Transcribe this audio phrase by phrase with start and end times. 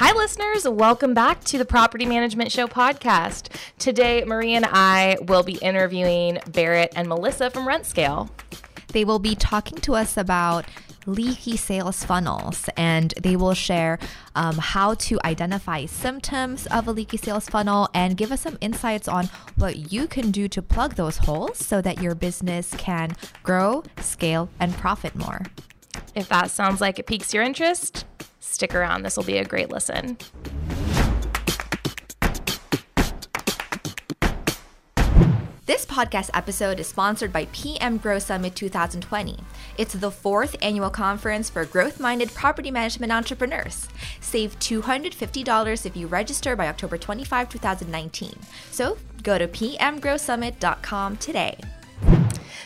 [0.00, 0.62] Hi, listeners.
[0.68, 3.48] Welcome back to the Property Management Show podcast.
[3.80, 8.30] Today, Marie and I will be interviewing Berit and Milissa from RentScale.
[8.92, 10.66] They will be talking to us about
[11.06, 13.98] leaky sales funnels and they will share
[14.36, 19.08] um, how to identify symptoms of a leaky sales funnel and give us some insights
[19.08, 23.82] on what you can do to plug those holes so that your business can grow,
[24.00, 25.42] scale, and profit more.
[26.14, 28.04] If that sounds like it piques your interest,
[28.40, 29.02] stick around.
[29.02, 30.18] This will be a great listen.
[35.68, 39.38] This podcast episode is sponsored by PM Grow Summit 2020.
[39.76, 43.86] It's the fourth annual conference for growth minded property management entrepreneurs.
[44.18, 48.34] Save $250 if you register by October 25, 2019.
[48.70, 51.58] So go to pmgrowsummit.com today.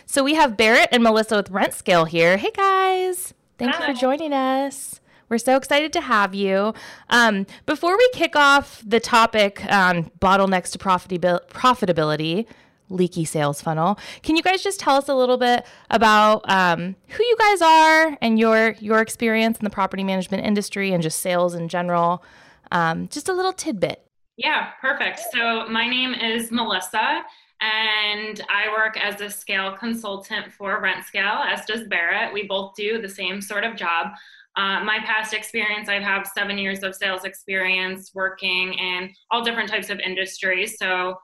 [0.06, 2.36] So we have Berit and Milissa with RentScale here.
[2.36, 3.86] Hey guys, thank Hi.
[3.86, 5.00] you for joining us.
[5.28, 6.74] We're so excited to have you.
[7.08, 12.46] Um, before we kick off the topic on bottlenecks to profitability,
[12.90, 17.24] leaky sales funnel, can you guys just tell us a little bit about um, who
[17.24, 21.54] you guys are and your your experience in the property management industry and just sales
[21.54, 22.22] in general?
[22.70, 24.06] Um, just a little tidbit.
[24.36, 25.20] Yeah, perfect.
[25.32, 27.22] So my name is Milissa
[27.62, 32.32] and I work as a scale consultant for RentScale, as does Berit.
[32.32, 34.08] We both do the same sort of job.
[34.56, 39.70] Uh, my past experience, I have seven years of sales experience working in all different
[39.70, 40.76] types of industries.
[40.76, 41.14] So,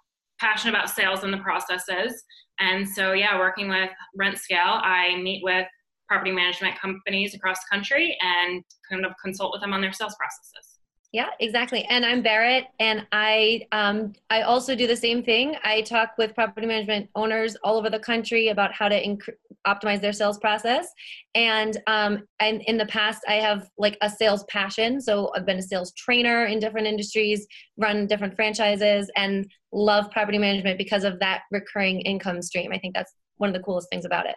[0.41, 2.23] passionate about sales and the processes.
[2.61, 5.67] And so, yeah, working with RentScale, I meet with
[6.07, 10.15] property management companies across the country and kind of consult with them on their sales
[10.17, 10.68] processes.
[11.11, 11.85] Yeah, exactly.
[11.85, 15.57] And I'm Berit, and I um, I also do the same thing.
[15.65, 19.35] I talk with property management owners all over the country about how to inc-
[19.67, 20.87] optimize their sales process.
[21.35, 25.01] And um, and in the past, I have like a sales passion.
[25.01, 27.47] So I've been a sales trainer in different industries,
[27.79, 32.71] run different franchises, and love property management because of that recurring income stream.
[32.71, 34.37] I think that's one of the coolest things about it.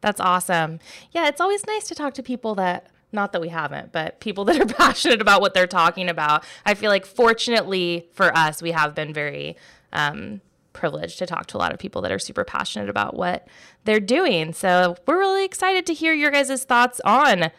[0.00, 0.78] That's awesome.
[1.10, 4.44] Yeah, it's always nice to talk to people that not that we haven't, but people
[4.44, 6.44] that are passionate about what they're talking about.
[6.64, 9.56] I feel like, fortunately for us, we have been very
[9.92, 10.40] um,
[10.72, 13.48] privileged to talk to a lot of people that are super passionate about what
[13.84, 14.52] they're doing.
[14.52, 17.50] So we're really excited to hear your guys' thoughts on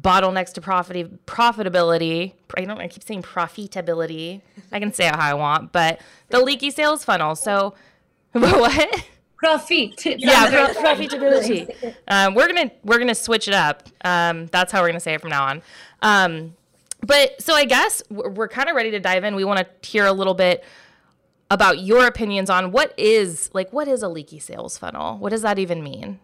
[0.00, 2.34] bottlenecks to profit profitability.
[2.56, 2.78] I don't.
[2.78, 4.42] I keep saying profitability.
[4.70, 7.34] I can say it how I want, but the leaky sales funnel.
[7.34, 7.74] So
[8.32, 9.06] what?
[9.36, 10.04] Profit.
[10.18, 11.94] yeah, pro- profitability.
[12.08, 13.84] Um, we're gonna we're gonna switch it up.
[14.04, 15.62] Um, that's how we're gonna say it from now on.
[16.02, 16.56] Um,
[17.06, 19.34] but so I guess we're, we're kind of ready to dive in.
[19.34, 20.64] We want to hear a little bit
[21.50, 25.18] about your opinions on what is like what is a leaky sales funnel.
[25.18, 26.18] What does that even mean?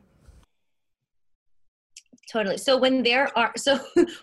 [2.32, 2.56] Totally.
[2.56, 3.78] So when there are so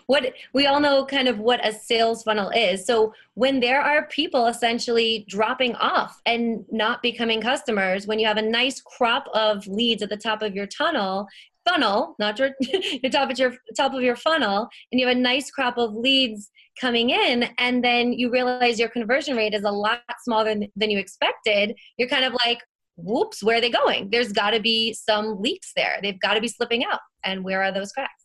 [0.06, 2.84] what we all know kind of what a sales funnel is.
[2.84, 8.36] So when there are people essentially dropping off and not becoming customers when you have
[8.36, 11.26] a nice crop of leads at the top of your tunnel
[11.68, 15.20] funnel not your the top of your top of your funnel and you have a
[15.20, 16.50] nice crop of leads
[16.80, 20.90] coming in and then you realize your conversion rate is a lot smaller than, than
[20.90, 22.60] you expected you're kind of like
[23.02, 24.10] whoops, where are they going?
[24.10, 25.98] There's got to be some leaks there.
[26.02, 27.00] They've got to be slipping out.
[27.24, 28.20] And where are those cracks?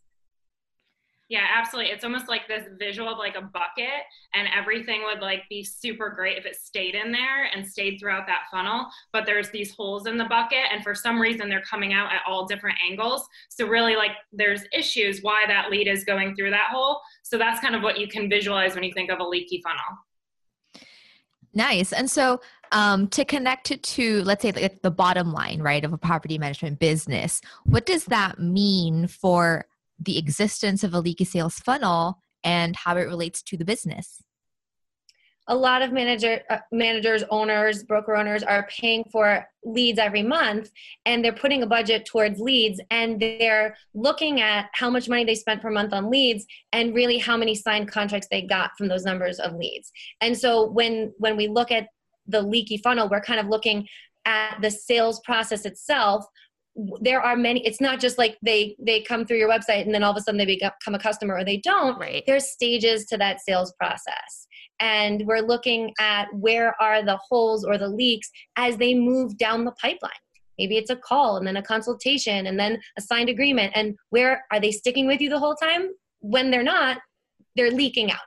[1.27, 1.91] Yeah, absolutely.
[1.91, 4.03] It's almost like this visual of like a bucket,
[4.35, 8.27] and everything would like be super great if it stayed in there and stayed throughout
[8.27, 8.85] that funnel.
[9.11, 12.21] But there's these holes in the bucket, and for some reason, they're coming out at
[12.27, 13.27] all different angles.
[13.49, 17.01] So, really, like there's issues why that lead is going through that hole.
[17.23, 19.97] So, that's kind of what you can visualize when you think of a leaky funnel.
[21.55, 21.93] Nice.
[21.93, 22.41] And so
[22.73, 26.37] um, to connect it to, let's say, like the bottom line, right, of a property
[26.37, 29.65] management business, what does that mean for
[29.97, 34.21] the existence of a leaky sales funnel and how it relates to the business?
[35.47, 40.71] A lot of manager uh, managers owners broker owners are paying for leads every month
[41.05, 45.35] and they're putting a budget towards leads and they're looking at how much money they
[45.35, 49.03] spent per month on leads and really how many signed contracts they got from those
[49.03, 49.91] numbers of leads.
[50.21, 51.87] And so when when we look at
[52.27, 53.87] the leaky funnel we're kind of looking
[54.25, 56.25] at the sales process itself.
[56.99, 60.03] There are many it's not just like they they come through your website and then
[60.03, 61.97] all of a sudden they become a customer or they don't.
[61.99, 62.23] Right.
[62.25, 64.47] there's stages to that sales process
[64.79, 69.65] and we're looking at where are the holes or the leaks as they move down
[69.65, 70.11] the pipeline.
[70.57, 73.73] Maybe it's a call and then a consultation and then a signed agreement.
[73.75, 75.89] And where are they sticking with you the whole time?
[76.19, 76.99] When they're not
[77.55, 78.19] they're leaking out.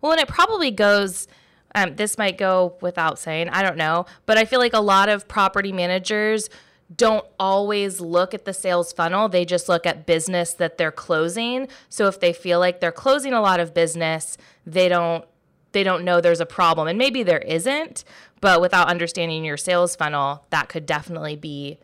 [0.00, 1.28] Well and it probably goes
[1.74, 5.10] um, this might go without saying i don't know but i feel like a lot
[5.10, 6.48] of property managers
[6.94, 9.28] don't always look at the sales funnel.
[9.28, 11.68] They just look at business that they're closing.
[11.88, 15.24] So if they feel like they're closing a lot of business, they don't
[15.72, 16.88] they don't know there's a problem.
[16.88, 18.04] And maybe there isn't,
[18.40, 21.78] but without understanding your sales funnel, that could definitely be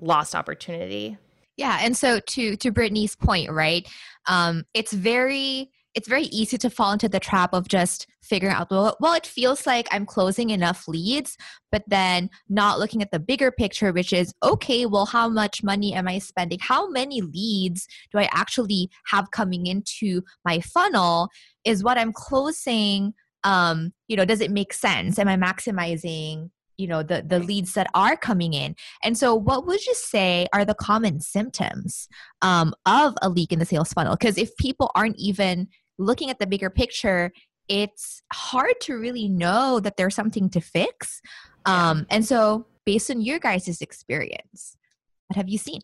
[0.00, 1.18] lost opportunity.
[1.56, 3.88] Yeah, and so to to Brittany's point, right?
[4.26, 8.70] Um, it's very it's very easy to fall into the trap of just figuring out
[8.70, 11.36] well, well it feels like i'm closing enough leads
[11.72, 15.92] but then not looking at the bigger picture which is okay well how much money
[15.92, 16.58] am i spending?
[16.60, 21.30] How many leads do i actually have coming into my funnel?
[21.64, 23.12] Is what i'm closing
[23.42, 25.18] um you know does it make sense?
[25.18, 28.76] Am i maximizing you know the the leads that are coming in?
[29.02, 32.08] And so what would you say are the common symptoms
[32.40, 34.16] um, of a leak in the sales funnel?
[34.16, 35.68] Because if people aren't even
[35.98, 37.32] looking at the bigger picture
[37.68, 41.20] it's hard to really know that there's something to fix.
[41.66, 44.76] Um, and so based on your guys' experience
[45.26, 45.82] what have you seen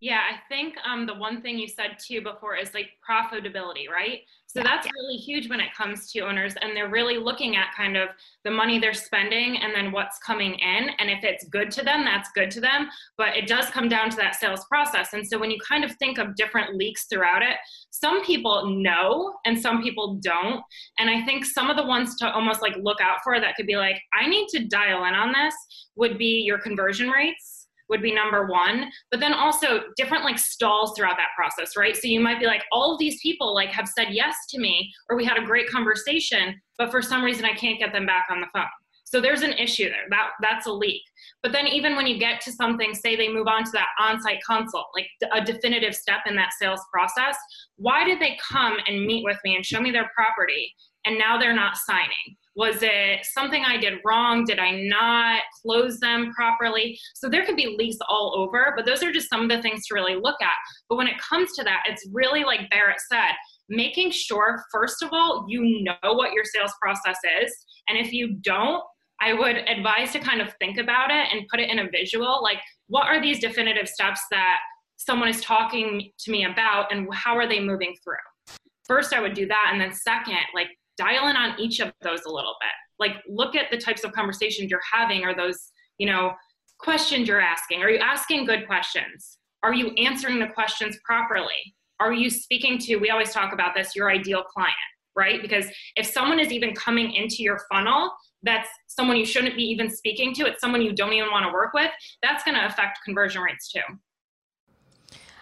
[0.00, 4.20] yeah, I think um, the one thing you said too before is like profitability, right?
[4.46, 4.92] So yeah, that's yeah.
[4.94, 8.08] really huge when it comes to owners, and they're really looking at kind of
[8.42, 10.88] the money they're spending and then what's coming in.
[10.98, 12.88] And if it's good to them, that's good to them.
[13.18, 15.12] But it does come down to that sales process.
[15.12, 17.56] And so when you kind of think of different leaks throughout it,
[17.90, 20.62] some people know and some people don't.
[20.98, 23.66] And I think some of the ones to almost like look out for that could
[23.66, 25.54] be like, I need to dial in on this
[25.96, 27.59] would be your conversion rates
[27.90, 31.96] would be number one but then also different like stalls throughout that process right?
[31.96, 34.90] So you might be like all of these people like have said yes to me
[35.08, 38.26] or we had a great conversation but for some reason i can't get them back
[38.30, 38.64] on the phone.
[39.04, 40.06] So there's an issue there.
[40.08, 41.02] That that's a leak.
[41.42, 44.40] But then even when you get to something say they move on to that on-site
[44.46, 47.36] consult like a definitive step in that sales process
[47.76, 50.74] why did they come and meet with me and show me their property
[51.06, 54.44] and now they're not signing was it something I did wrong?
[54.44, 56.98] Did I not close them properly?
[57.14, 59.86] So there could be leaks all over, but those are just some of the things
[59.86, 60.56] to really look at.
[60.88, 63.32] But when it comes to that, it's really like Berit said,
[63.68, 67.54] making sure, first of all, you know what your sales process is.
[67.88, 68.82] And if you don't,
[69.22, 72.42] I would advise to kind of think about it and put it in a visual.
[72.42, 72.58] Like,
[72.88, 74.58] what are these definitive steps that
[74.96, 78.56] someone is talking to me about, and how are they moving through?
[78.86, 79.68] First, I would do that.
[79.70, 80.68] And then, second, like,
[81.00, 82.76] dial in on each of those a little bit.
[82.98, 86.32] Like look at the types of conversations you're having or those, you know,
[86.78, 87.82] questions you're asking.
[87.82, 89.38] Are you asking good questions?
[89.62, 91.74] Are you answering the questions properly?
[92.00, 94.74] Are you speaking to, we always talk about this, your ideal client,
[95.16, 95.40] right?
[95.42, 95.66] Because
[95.96, 98.10] if someone is even coming into your funnel,
[98.42, 101.52] that's someone you shouldn't be even speaking to, it's someone you don't even want to
[101.52, 101.90] work with,
[102.22, 103.80] that's going to affect conversion rates too.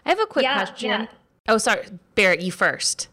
[0.04, 0.90] I have a quick yeah, question.
[0.90, 1.06] Yeah.
[1.46, 1.84] Oh, sorry,
[2.16, 3.08] Berit, you first.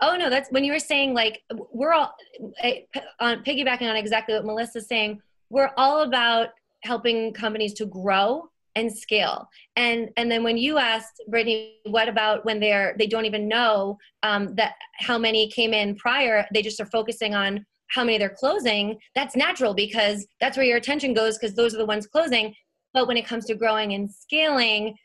[0.00, 2.14] Oh no, that's when you were saying like we're all
[2.62, 2.80] eh,
[3.20, 5.20] on piggybacking on exactly what Milissa's saying.
[5.50, 6.48] We're all about
[6.82, 9.48] helping companies to grow and scale.
[9.74, 13.98] And and then when you asked Brittany, what about when they're they don't even know
[14.22, 16.46] um, that how many came in prior?
[16.52, 18.98] They just are focusing on how many they're closing.
[19.14, 22.54] That's natural because that's where your attention goes because those are the ones closing.
[22.92, 24.96] But when it comes to growing and scaling,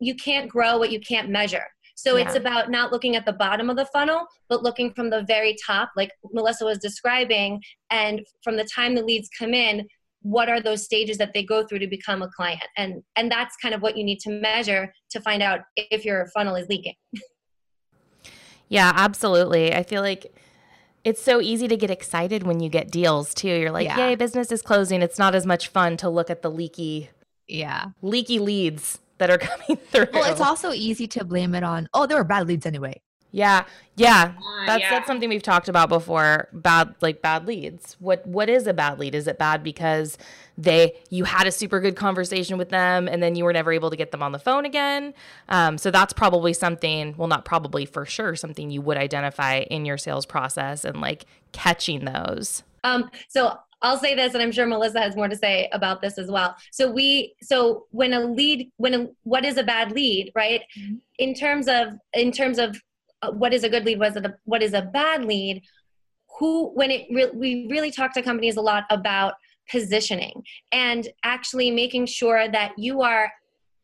[0.00, 1.64] you can't grow what you can't measure.
[1.94, 2.24] So yeah.
[2.24, 5.56] it's about not looking at the bottom of the funnel, but looking from the very
[5.64, 9.86] top, like Milissa was describing, and from the time the leads come in,
[10.22, 12.62] what are those stages that they go through to become a client?
[12.76, 16.28] And and that's kind of what you need to measure to find out if your
[16.34, 16.94] funnel is leaking.
[18.72, 19.74] Yeah absolutely.
[19.74, 20.32] I feel like
[21.02, 23.48] it's so easy to get excited when you get deals too.
[23.48, 23.96] You're like yeah.
[23.96, 25.02] yay business is closing.
[25.02, 27.10] It's not as much fun to look at the leaky
[27.48, 27.86] yeah.
[28.00, 30.08] leaky leads that are coming through.
[30.12, 33.00] Well, it's also easy to blame it on, oh, there were bad leads anyway.
[33.32, 33.64] Yeah.
[33.94, 34.32] Yeah.
[34.36, 34.90] Uh, that's yeah.
[34.90, 36.48] that's something we've talked about before.
[36.52, 37.96] Bad like bad leads.
[38.00, 39.14] What what is a bad lead?
[39.14, 40.18] Is it bad because
[40.58, 43.90] they you had a super good conversation with them and then you were never able
[43.90, 45.14] to get them on the phone again?
[45.48, 49.84] Um, so that's probably something, well not probably for sure, something you would identify in
[49.84, 52.64] your sales process and like catching those.
[52.82, 56.18] Um, so I'll say this, and I'm sure Milissa has more to say about this
[56.18, 56.54] as well.
[56.70, 60.62] So we, so when a lead, when a, what is a bad lead, right?
[60.78, 60.96] Mm-hmm.
[61.18, 62.80] In terms of, in terms of
[63.22, 65.62] uh, what is a good lead, what is a, what is a bad lead?
[66.38, 69.34] Who, when it, re- we really talk to companies a lot about
[69.70, 73.32] positioning and actually making sure that you are,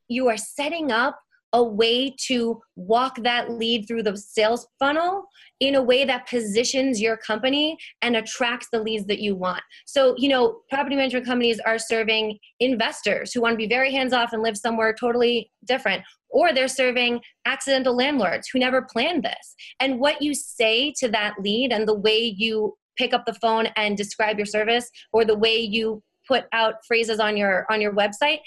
[0.09, 1.19] you are setting up
[1.57, 5.25] a way to walk that lead through the sales funnel
[5.61, 9.63] in a way that positions your company and attracts the leads that you want.
[9.87, 14.13] So, you know, property management companies are serving investors who want to be very hands
[14.13, 16.03] off and live somewhere totally different.
[16.29, 19.55] Or they're serving accidental landlords who never planned this.
[19.81, 23.69] And what you say to that lead and the way you pick up the phone
[23.77, 27.95] and describe your service or the way you put out phrases on your on your
[27.95, 28.41] website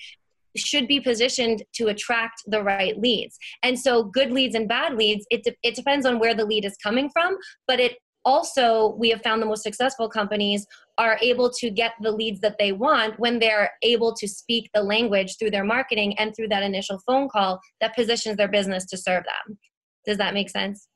[0.55, 3.37] should be positioned to attract the right leads.
[3.63, 6.65] And so good leads and bad leads, it, de- it depends on where the lead
[6.65, 7.37] is coming from,
[7.67, 10.65] but it also we have found the most successful companies
[10.97, 14.83] are able to get the leads that they want when they're able to speak the
[14.83, 18.97] language through their marketing and through that initial phone call that positions their business to
[18.97, 19.57] serve them.
[20.05, 20.87] Does that make sense?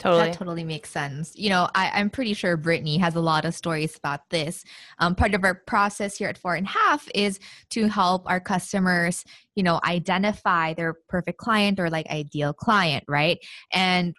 [0.00, 0.22] Totally.
[0.22, 1.36] That totally makes sense.
[1.36, 4.64] You know, I, am pretty sure Brittany has a lot of stories about this.
[4.98, 7.38] Um, part of our process here at Four and a Half is
[7.70, 9.24] to help our customers,
[9.56, 13.38] you know, identify their perfect client or like ideal client, right?
[13.74, 14.14] And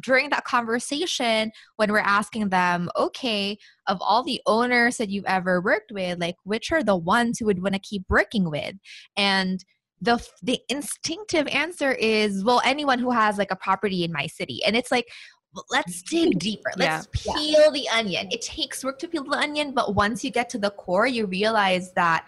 [0.00, 5.60] during that conversation, when we're asking them, okay, of all the owners that you've ever
[5.60, 8.76] worked with, like which are the ones who would want to keep working with?
[9.14, 9.62] And
[10.00, 14.60] the the instinctive answer is well anyone who has like a property in my city
[14.64, 15.08] and it's like
[15.54, 17.32] well, let's dig deeper let's yeah.
[17.34, 17.70] peel yeah.
[17.70, 20.70] the onion it takes work to peel the onion but once you get to the
[20.70, 22.26] core you realize that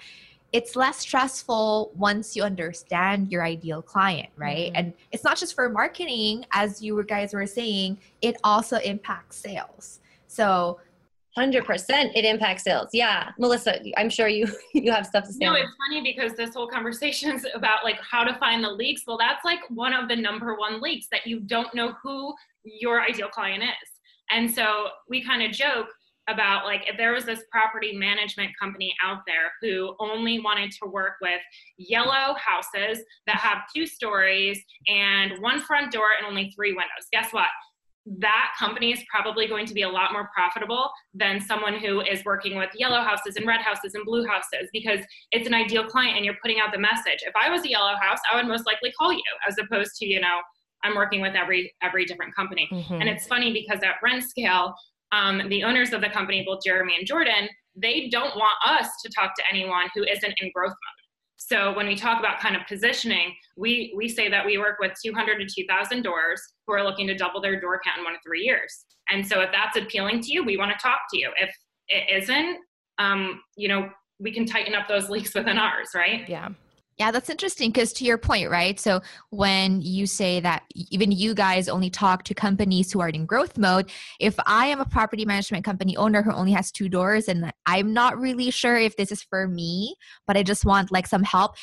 [0.52, 4.76] it's less stressful once you understand your ideal client right mm-hmm.
[4.76, 10.00] and it's not just for marketing as you guys were saying it also impacts sales
[10.26, 10.80] so
[11.40, 12.88] 100% it impacts sales.
[12.92, 16.54] Yeah milissa i'm sure you you have stuff to say no it's funny because this
[16.54, 19.02] whole conversation is about like how to find the leaks.
[19.06, 23.02] Well that's like one of the number one leaks that you don't know who your
[23.02, 23.90] ideal client is.
[24.30, 25.88] And so we kind of joke
[26.28, 30.88] about like if there was this property management company out there who only wanted to
[30.88, 31.40] work with
[31.76, 37.32] yellow houses that have two stories and one front door and only three windows guess
[37.32, 37.49] what
[38.07, 42.25] that company is probably going to be a lot more profitable than someone who is
[42.25, 45.00] working with yellow houses and red houses and blue houses because
[45.33, 47.21] it's an ideal client and you're putting out the message.
[47.23, 50.07] If I was a yellow house, I would most likely call you as opposed to,
[50.07, 50.40] you know,
[50.83, 52.69] I'm working with every every different company.
[52.73, 52.95] Mm-hmm.
[52.95, 54.73] And it's funny because at RentScale,
[55.12, 59.11] um, the owners of the company, both Jeremy and Jordan, they don't want us to
[59.12, 61.00] talk to anyone who isn't in growth mode.
[61.40, 64.92] So when we talk about kind of positioning, we we say that we work with
[65.02, 68.18] 200 to 2,000 doors who are looking to double their door count in one to
[68.25, 68.85] three years.
[69.11, 71.30] And so if that's appealing to you, we want to talk to you.
[71.40, 71.50] If
[71.88, 72.59] it isn't,
[72.99, 76.28] um, you know, we can tighten up those leaks within ours, right?
[76.28, 76.50] Yeah.
[77.00, 78.78] Yeah, that's interesting because to your point, right?
[78.78, 83.25] So when you say that even you guys only talk to companies who are in
[83.25, 83.90] growth mode,
[84.21, 87.95] if I am a property management company owner who only has two doors and I'm
[87.95, 89.95] not really sure if this is for me,
[90.26, 91.57] but I just want like some help,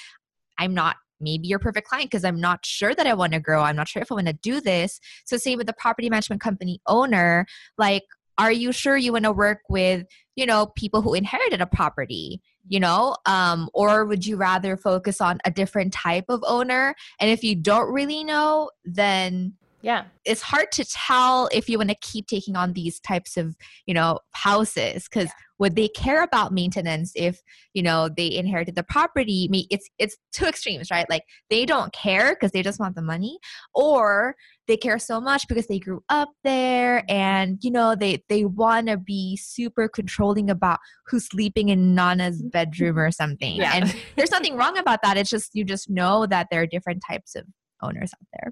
[0.58, 3.62] I'm not maybe your perfect client because I'm not sure that I want to grow.
[3.62, 5.00] I'm not sure if I want to do this.
[5.26, 7.46] So same with the property management company owner,
[7.78, 8.02] like
[8.40, 12.42] are you sure you want to work with, you know, people who inherited a property?
[12.70, 17.30] you know um, or would you rather focus on a different type of owner and
[17.30, 21.96] if you don't really know then yeah it's hard to tell if you want to
[22.02, 25.32] keep taking on these types of you know houses because yeah.
[25.60, 27.42] would they care about maintenance if
[27.74, 32.34] you know they inherited the property it's it's two extremes right like they don't care
[32.34, 33.38] because they just want the money
[33.74, 34.36] or
[34.68, 38.88] they care so much because they grew up there and you know they they want
[38.88, 42.50] to be super controlling about who's sleeping in nana's mm-hmm.
[42.50, 43.12] bedroom or mm-hmm.
[43.12, 43.56] something.
[43.56, 43.76] Yeah.
[43.76, 47.02] and there's nothing wrong about that it's just you just know that there are different
[47.08, 47.46] types of
[47.82, 48.52] owners out there.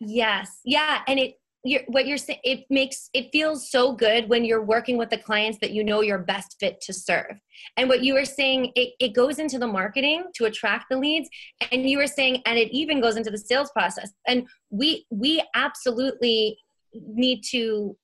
[0.00, 0.60] Yes.
[0.64, 1.34] Yeah and it
[1.68, 5.18] you're, what you're saying it makes it feels so good when you're working with the
[5.18, 7.38] clients that you know you're best fit to serve.
[7.76, 11.28] And what you were saying it, it goes into the marketing to attract the leads
[11.72, 14.10] and you were saying and it even goes into the sales process.
[14.26, 16.58] And we we absolutely
[16.92, 17.96] need to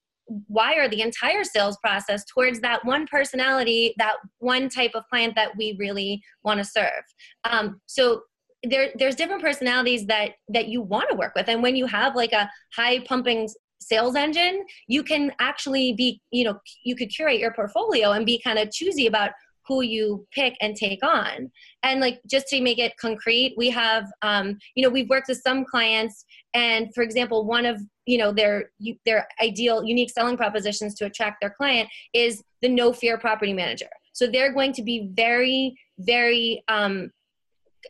[0.49, 5.57] wire the entire sales process towards that one personality that one type of client that
[5.57, 7.03] we really want to serve.
[7.45, 8.23] Um, so
[8.69, 11.49] there there's different personalities that that you want to work with.
[11.49, 13.49] And when you have like a high pumping
[13.81, 18.41] sales engine you can actually be you know you could curate your portfolio and be
[18.43, 19.33] kind of choosy about
[19.67, 21.51] who you pick and take on.
[21.83, 25.41] And like just to make it concrete we have um, you know we've worked with
[25.41, 28.71] some clients and for example one of you know their
[29.05, 33.89] their ideal unique selling propositions to attract their client is the no fear property manager.
[34.13, 37.11] So they're going to be very very um,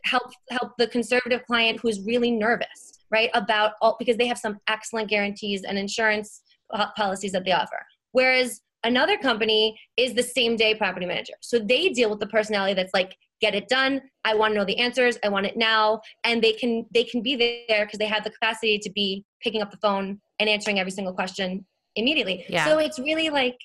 [0.05, 4.59] help help the conservative client who's really nervous right about all because they have some
[4.67, 6.41] excellent guarantees and insurance
[6.73, 7.85] uh, policies that they offer.
[8.11, 11.33] Whereas another company is the same day property manager.
[11.41, 14.01] So they deal with the personality that's like get it done.
[14.23, 15.17] I want to know the answers.
[15.23, 16.01] I want it now.
[16.23, 19.61] And they can they can be there because they have the capacity to be picking
[19.61, 22.45] up the phone and answering every single question immediately.
[22.49, 22.65] Yeah.
[22.65, 23.57] so it's really like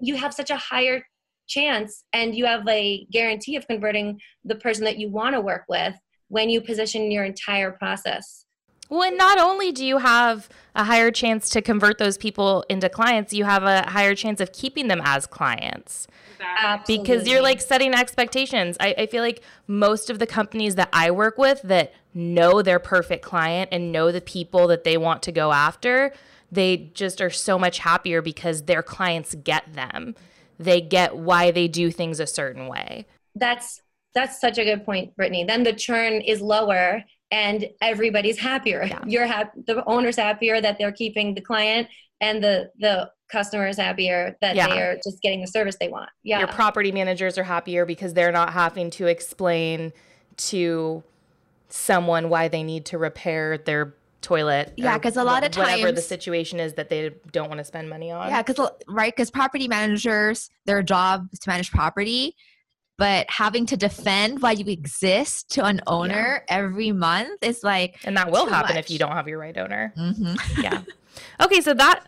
[0.00, 1.02] you have such a higher
[1.46, 5.64] chance and you have a guarantee of converting the person that you want to work
[5.68, 5.94] with
[6.28, 8.46] when you position your entire process
[8.88, 12.88] Well, and not only do you have a higher chance to convert those people into
[12.88, 16.06] clients, you have a higher chance of keeping them as clients.
[16.34, 16.98] Exactly.
[16.98, 18.76] Because you're like setting expectations.
[18.80, 22.78] I, I feel like most of the companies that I work with that know their
[22.78, 26.12] perfect client and know the people that they want to go after,
[26.50, 30.14] they just are so much happier because their clients get them.
[30.62, 33.06] They get why they do things a certain way.
[33.34, 33.80] That's
[34.14, 35.44] that's such a good point, Brittany.
[35.44, 38.84] Then the churn is lower and everybody's happier.
[38.84, 39.00] Yeah.
[39.06, 41.88] You're happy, the owner's happier that they're keeping the client,
[42.20, 44.68] and the the customer is happier that Yeah.
[44.68, 46.10] they are just getting the service they want.
[46.22, 49.94] Yeah, Your property managers are happier because they're not having to explain
[50.36, 51.02] to
[51.70, 54.72] someone why they need to repair their toilet.
[54.76, 57.64] Yeah, because a lot of times whatever the situation is that they don't want to
[57.64, 58.28] spend money on.
[58.30, 62.34] Yeah, because right, because property managers, their job is to manage property,
[62.98, 68.16] but having to defend why you exist to an owner every month is like, and
[68.16, 68.84] that will Too happen much.
[68.84, 69.92] if you don't have your right owner.
[69.98, 70.62] mhm.
[70.62, 70.82] yeah.
[71.40, 72.04] Okay, so that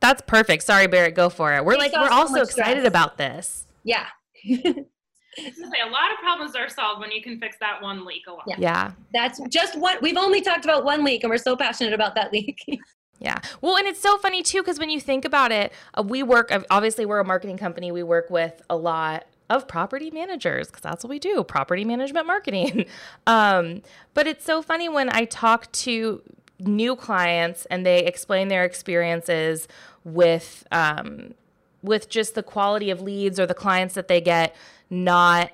[0.00, 0.62] that's perfect.
[0.62, 1.64] Sorry, Berit, go for it.
[1.64, 2.86] We're Takes like we're off all so excited stress.
[2.86, 3.66] about this.
[3.84, 4.06] yeah.
[5.38, 7.82] I was gonna say, a lot of problems are solved when you can fix that
[7.82, 8.40] one leak alone.
[8.46, 8.56] Yeah.
[8.58, 8.92] Yeah.
[9.12, 9.96] That's just one.
[10.02, 12.62] We've only talked about one leak, and we're so passionate about that leak.
[13.18, 13.38] Yeah.
[13.62, 16.52] Well, and it's so funny too because when you think about it, uh, we work
[16.70, 17.90] obviously we're a marketing company.
[17.90, 22.26] We work with a lot of property managers because that's what we do, property management
[22.26, 22.86] marketing.
[23.26, 26.22] um, but it's so funny when I talk to
[26.58, 29.68] new clients and they explain their experiences
[30.04, 31.34] with um,
[31.82, 34.54] with just the quality of leads or the clients that they get
[34.90, 35.50] not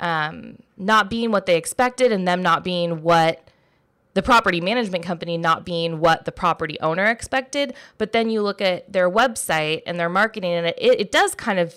[0.00, 3.48] um, not being what they expected and them not being what
[4.14, 7.74] the property management company not being what the property owner expected.
[7.98, 11.58] But then you look at their website and their marketing and it, it does kind
[11.58, 11.76] of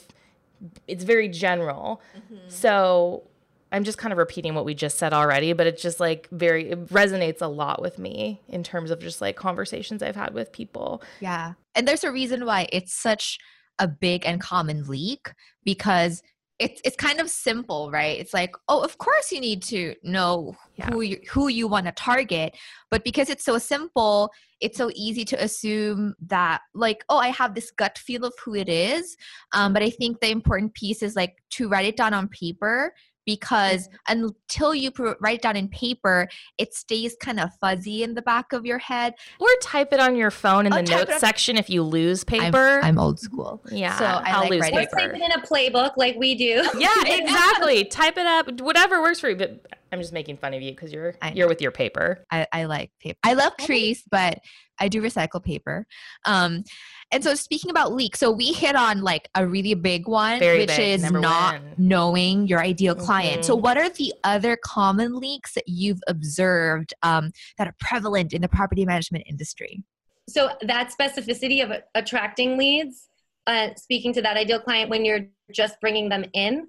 [0.87, 2.01] it's very general.
[2.47, 3.23] So
[3.71, 6.69] i'm just kind of repeating what we just said already but it's just like very
[6.69, 10.51] it resonates a lot with me in terms of just like conversations i've had with
[10.51, 11.01] people.
[11.19, 11.53] Yeah.
[11.73, 13.39] And there's a reason why it's such
[13.79, 16.22] a big and common leak because
[16.58, 18.17] it's it's kind of simple, right?
[18.17, 20.89] It's like, oh, of course you need to know Yeah.
[20.89, 22.55] who you who you want to target,
[22.89, 27.55] but because it's so simple, it's so easy to assume that like, oh, I have
[27.55, 29.17] this gut feel of who it is.
[29.51, 32.94] Um, but I think the important piece is like to write it down on paper
[33.25, 34.24] because mm-hmm.
[34.24, 38.22] until you pr- write it down in paper, it stays kind of fuzzy in the
[38.22, 39.14] back of your head.
[39.40, 42.24] or type it on your phone in Oh, the notes on- section if you lose
[42.29, 43.61] I'm- paper I'm, old school.
[43.66, 43.75] Mm-hmm.
[43.77, 46.16] yeah so I i'll like lose writing or it type it in a playbook like
[46.18, 46.68] we do.
[46.77, 47.85] yeah, exactly.
[47.85, 49.35] Type it up, whatever works for you.
[49.35, 52.25] But I'm just making fun of you because you're I you're with your paper.
[52.29, 53.18] I, I like paper.
[53.24, 54.40] I love trees, but
[54.77, 55.88] I do recycle paper.
[56.25, 56.66] Um,
[57.14, 60.60] and so speaking about leaks, so we hit on like a really big one, Very
[60.60, 61.74] which big, is number not one.
[61.77, 63.46] knowing your ideal client.
[63.46, 63.62] So Mhm.
[63.62, 68.50] what are the other common leaks that you've observed um, that are prevalent in the
[68.50, 69.81] property management industry?
[70.27, 73.10] so that specificity of attracting leads
[73.48, 76.68] uh, speaking to that ideal client when you're just bringing them in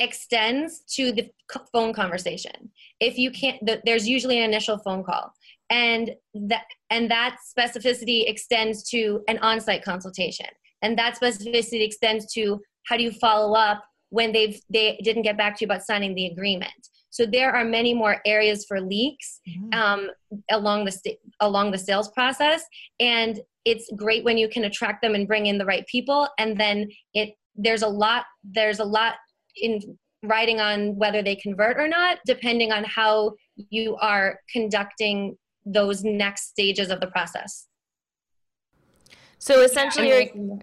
[0.00, 1.30] extends to the
[1.72, 2.70] phone conversation.
[3.00, 5.32] If you can't the, there's usually an initial phone call.
[5.70, 10.46] And that and that specificity extends to an on-site consultation.
[10.82, 15.36] And that specificity extends to how do you follow up when they've they didn't get
[15.36, 16.72] back to you about signing the agreement.
[17.10, 19.40] So there are many more areas for leaks
[19.72, 20.10] um,
[20.50, 22.64] along the sta- along the sales process.
[22.98, 26.28] And it's great when you can attract them and bring in the right people.
[26.38, 29.14] And then it there's a lot there's a lot
[29.56, 35.36] in writing on whether they convert or not depending on how you are conducting
[35.66, 37.66] those next stages of the process
[39.38, 40.58] So essentially, you're,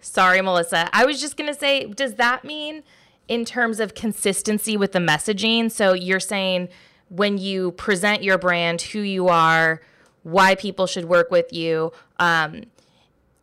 [0.00, 0.88] sorry, Milissa.
[0.92, 2.82] I was just gonna say, does that mean
[3.28, 5.70] in terms of consistency with the messaging?
[5.70, 6.68] So you're saying
[7.08, 9.80] when you present your brand, who you are,
[10.24, 11.92] why people should work with you.
[12.18, 12.64] Um,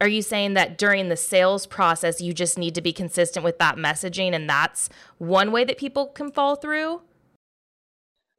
[0.02, 3.60] are you saying that during the sales process you just need to be consistent with
[3.60, 7.02] that messaging and that's one way that people can fall through?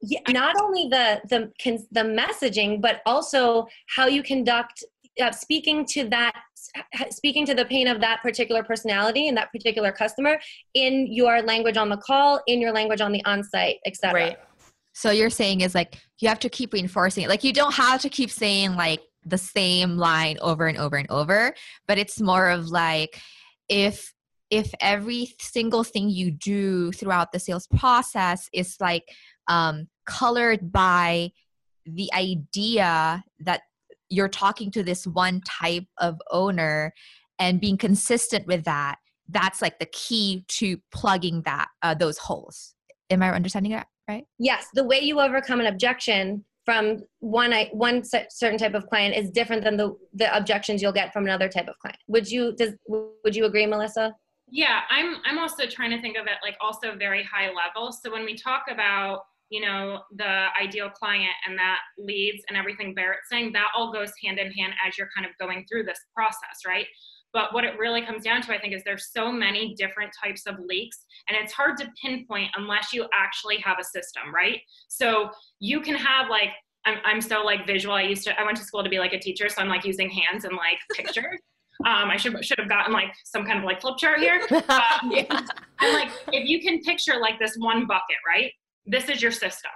[0.01, 4.83] Yeah, not only the the con- the messaging but also how you conduct
[5.21, 6.35] uh, speaking to that
[7.09, 10.39] speaking to the pain of that particular personality and that particular customer
[10.73, 14.37] in your language on the call in your language on the on-site etc right.
[14.93, 17.29] So you're saying is like you have to keep reinforcing it.
[17.29, 21.09] Like you don't have to keep saying like the same line over and over and
[21.09, 21.53] over,
[21.87, 23.21] but it's more of like
[23.69, 24.13] if
[24.49, 29.03] if every single thing you do throughout the sales process is like
[29.47, 31.31] um, colored by
[31.85, 33.61] the idea that
[34.09, 36.93] you're talking to this one type of owner
[37.39, 38.97] and being consistent with that
[39.29, 42.75] that's like the key to plugging that uh, those holes.
[43.09, 44.25] Am i understanding it right?
[44.37, 49.29] Yes the way you overcome an objection from one one certain type of client is
[49.29, 51.99] different than the the objections you'll get from another type of client.
[52.07, 54.13] Would you does would you agree, Milissa?
[54.49, 57.91] Yeah, I'm I'm also trying to think of it like also very high level.
[57.91, 62.95] So when we talk about you know the ideal client and that leads and everything
[62.95, 65.99] Berit's saying, that all goes hand in hand as you're kind of going through this
[66.15, 66.87] process, right?
[67.33, 70.45] But what it really comes down to, I think, is there's so many different types
[70.45, 74.59] of leaks, and it's hard to pinpoint unless you actually have a system, right?
[74.87, 76.51] So you can have like
[76.85, 77.95] I'm, I'm so like visual.
[77.95, 79.85] I used to I went to school to be like a teacher, so I'm like
[79.85, 81.39] using hands and like pictures.
[81.87, 84.39] Um, I should should have gotten like some kind of like flip chart here.
[84.51, 85.41] Um, yeah.
[85.81, 88.51] And like if you can picture like this one bucket, right?
[88.85, 89.71] This is your system.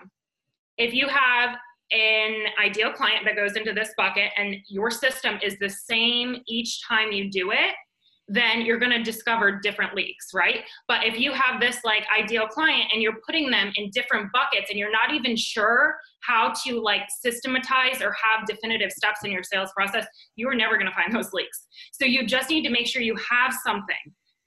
[0.78, 1.58] If you have
[1.92, 6.86] an ideal client that goes into this bucket and your system is the same each
[6.88, 7.76] time you do it,
[8.28, 10.66] then you're going to discover different leaks, right?
[10.88, 14.70] But if you have this like ideal client and you're putting them in different buckets
[14.70, 19.44] and you're not even sure how to like systematize or have definitive steps in your
[19.44, 21.68] sales process, you are never going to find those leaks.
[21.94, 23.96] So you just need to make sure you have something,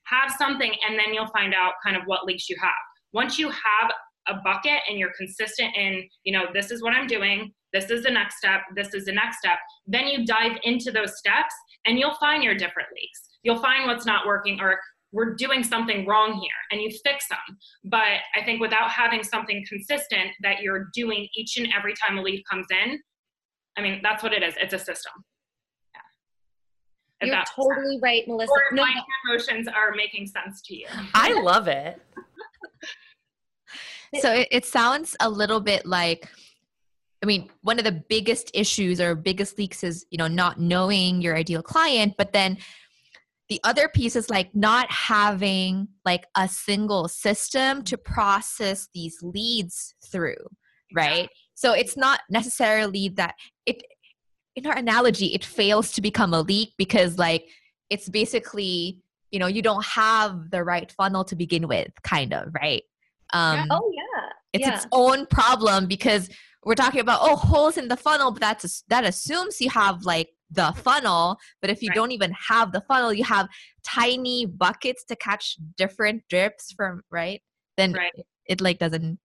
[0.05, 2.70] have something, and then you'll find out kind of what leaks you have.
[3.14, 3.92] Once you have
[4.31, 8.03] a bucket and you're consistent in, you know, this is what I'm doing, this is
[8.03, 11.55] the next step, this is the next step, then you dive into those steps
[11.87, 13.21] and you'll find your different leaks.
[13.43, 14.79] You'll find what's not working or
[15.12, 17.59] we're doing something wrong here and you fix them.
[17.85, 22.23] But I think without having something consistent that you're doing each and every time a
[22.23, 23.01] lead comes in,
[23.77, 24.55] I mean, that's what it is.
[24.61, 25.12] It's a system.
[27.23, 27.27] Yeah.
[27.27, 28.49] You're totally right, Milissa.
[28.49, 28.95] Or no, my
[29.27, 30.87] emotions are making sense to you.
[31.14, 32.01] I love it.
[34.18, 36.29] So it, it sounds a little bit like
[37.23, 41.20] I mean, one of the biggest issues or biggest leaks is, you know, not knowing
[41.20, 42.57] your ideal client, but then
[43.51, 49.94] the other piece is like not having like a single system to process these leads
[50.11, 50.37] through,
[50.94, 51.29] right?
[51.55, 53.35] So it's not necessarily that
[53.66, 53.83] it
[54.57, 57.49] in our analogy, it fails to become a leak because like
[57.90, 62.55] it's basically, you know, you don't have the right funnel to begin with, kind of,
[62.55, 62.83] right?
[63.33, 64.75] Um, oh yeah, it's yeah.
[64.75, 66.29] its own problem because
[66.64, 70.29] we're talking about oh holes in the funnel, but that's that assumes you have like
[70.51, 71.38] the funnel.
[71.61, 71.97] But if you right.
[71.97, 73.49] don't even have the funnel, you have
[73.87, 77.40] tiny buckets to catch different drips from right.
[77.77, 78.12] Then right.
[78.14, 79.19] It, it like doesn't.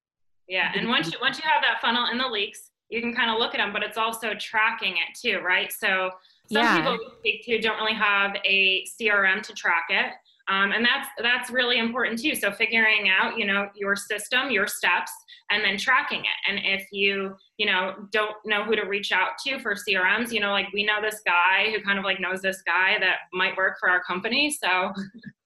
[0.48, 3.30] Yeah, and once you once you have that funnel and the leaks, you can kind
[3.30, 5.72] of look at them, but it's also tracking it too, right?
[5.72, 6.10] So
[6.50, 6.76] some yeah.
[6.76, 10.12] people we speak to don't really have a CRM to track it.
[10.48, 12.34] Um, and that's that's really important too.
[12.36, 15.10] So figuring out, you know, your system, your steps,
[15.50, 16.50] and then tracking it.
[16.50, 20.40] And if you, you know, don't know who to reach out to for CRMs, you
[20.40, 23.56] know, like we know this guy who kind of like knows this guy that might
[23.56, 24.50] work for our company.
[24.50, 24.92] So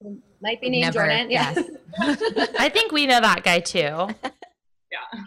[0.43, 0.99] might be named Never.
[0.99, 1.31] Jordan.
[1.31, 1.55] Yeah.
[2.59, 4.09] I think we know that guy too.
[4.93, 5.21] Yeah.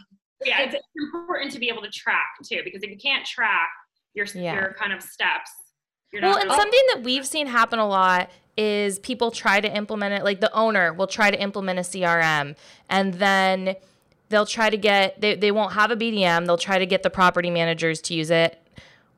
[0.43, 0.61] Yeah.
[0.63, 3.69] It's important to be able to track too, because if you can't track
[4.13, 4.55] your yeah.
[4.55, 5.51] your kind of steps,
[6.21, 10.23] well, and something that we've seen happen a lot is people try to implement it
[10.23, 12.55] like the owner will try to implement a crm
[12.89, 13.75] and then
[14.29, 17.09] they'll try to get they, they won't have a bdm they'll try to get the
[17.09, 18.59] property managers to use it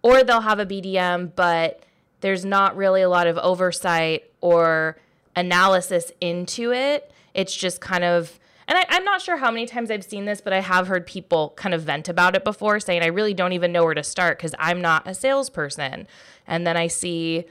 [0.02, 1.84] or they'll have a bdm but
[2.22, 4.98] there's not really a lot of oversight or
[5.36, 9.92] analysis into it it's just kind of and I, am not sure how many times
[9.92, 13.04] I've seen this, but I have heard people kind of vent about it before, saying,
[13.04, 16.08] I really don't even know where to start because I'm not a salesperson.
[16.48, 17.46] And then I see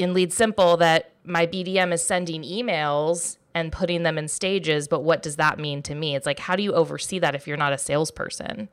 [0.00, 5.22] in LeadSimple that my BDM is sending emails and putting them in stages, but what
[5.22, 6.16] does that mean to me?
[6.16, 8.68] It's like, how do you oversee that if you're not a salesperson?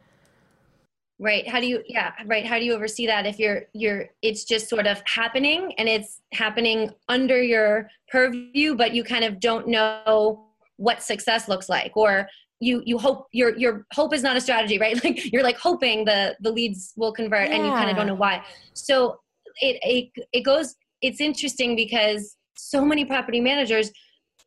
[1.20, 1.48] Right.
[1.48, 2.46] How do you, yeah, right.
[2.46, 6.22] How do you oversee that if you're, you're, it's just sort of happening and it's
[6.32, 10.46] happening under your purview, but you kind of don't know
[10.78, 12.28] what success looks like or
[12.60, 16.06] you you hope your your hope is not a strategy right like you're like hoping
[16.06, 17.56] the the leads will convert yeah.
[17.56, 19.20] and you kind of don't know why so
[19.62, 23.92] it, it it goes it's interesting because so many property managers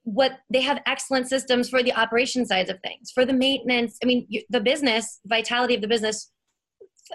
[0.04, 4.06] what they have excellent systems for the operation sides of things for the maintenance i
[4.06, 6.30] mean the business vitality of the business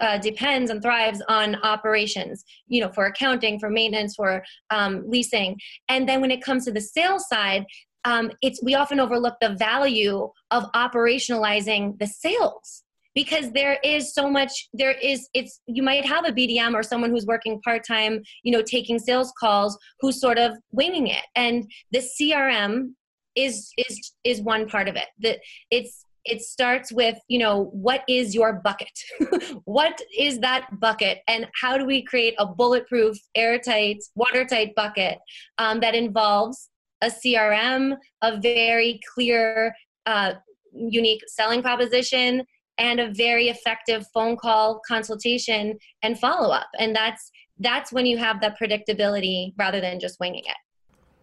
[0.00, 5.58] uh, depends and thrives on operations you know for accounting for maintenance for um, leasing.
[5.88, 7.64] And then when it comes to the sales side
[8.04, 12.84] um, it's we often overlook the value of operationalizing the sales
[13.16, 17.10] because there is so much there is it's you might have a bdm or someone
[17.10, 21.24] who's working part-time you know taking sales calls who's sort of winging it.
[21.34, 22.92] And the crm
[23.34, 25.08] is is is one part of it.
[25.20, 25.38] That
[25.70, 28.96] it's it starts with you know what is your bucket?
[29.64, 31.18] What is that bucket?
[31.28, 35.18] And how do we create a bulletproof airtight watertight bucket
[35.58, 36.68] um, that involves
[37.02, 39.74] a crm a very clear
[40.06, 40.32] uh,
[40.72, 42.42] unique selling proposition
[42.78, 46.68] and a very effective phone call consultation and follow up.
[46.78, 50.56] And that's that's when you have that predictability rather than just winging it.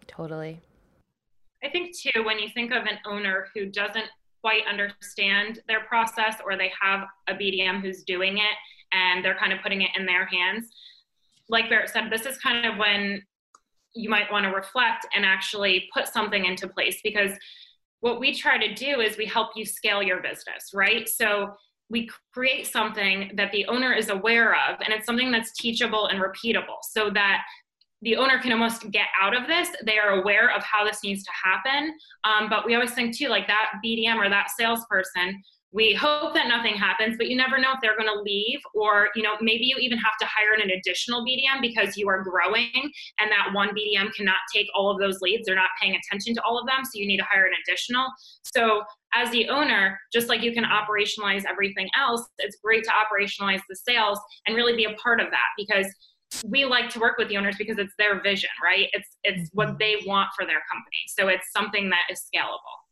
[0.08, 0.60] Totally.
[1.62, 4.06] I think too, when you think of an owner who doesn't
[4.42, 8.56] quite understand their process or they have a BDM who's doing it
[8.92, 10.70] and they're kind of putting it in their hands,
[11.48, 13.22] like Berit said, this is kind of when
[13.94, 17.30] you might want to reflect and actually put something into place because
[18.04, 21.08] what we try to do is we help you scale your business, right?
[21.08, 21.54] So
[21.88, 26.20] we create something that the owner is aware of and it's something that's teachable and
[26.20, 27.40] repeatable so that
[28.02, 31.22] the owner can almost get out of this they are aware of how this needs
[31.24, 35.42] to happen um, but we always think too like that bdm or that salesperson
[35.74, 39.08] we hope that nothing happens but you never know if they're going to leave or
[39.14, 42.70] you know maybe you even have to hire an additional bdm because you are growing
[43.18, 45.46] and that one bdm cannot take all of those leads.
[45.46, 48.06] They're not paying attention to all of them so you need to hire an additional.
[48.44, 48.82] So
[49.14, 53.76] as the owner just like you can operationalize everything else it's great to operationalize the
[53.76, 55.86] sales and really be a part of that because
[56.46, 58.88] we like to work with the owners because it's their vision right?
[58.92, 59.76] It's it's what mm-hmm.
[59.78, 61.02] they want for their company.
[61.08, 62.83] So it's something that is scalable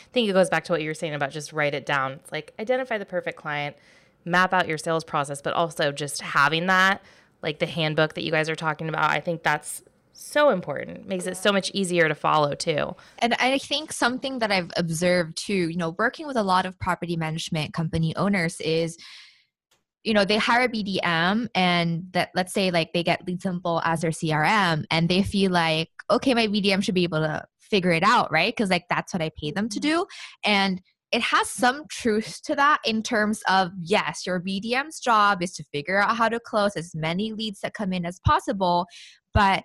[0.00, 2.12] I think it goes back to what you were saying about just write it down.
[2.12, 3.76] It's like identify the perfect client,
[4.24, 7.02] map out your sales process, but also just having that,
[7.42, 9.10] like the handbook that you guys are talking about.
[9.10, 9.82] I think that's
[10.12, 11.06] so important.
[11.06, 12.96] Makes it so much easier to follow too.
[13.20, 16.78] And I think something that I've observed too, you know, working with a lot of
[16.78, 18.98] property management company owners is
[20.04, 24.00] you know they hire a bdm and that let's say like they get LeadSimple as
[24.00, 28.02] their crm and they feel like okay my bdm should be able to figure it
[28.02, 28.54] out, right?
[28.54, 29.88] Because like that's what I pay them to mm-hmm.
[29.88, 30.06] do.
[30.44, 35.54] And it has some truth to that in terms of yes, your BDM's job is
[35.54, 38.86] to figure out how to close as many leads that come in as possible.
[39.32, 39.64] But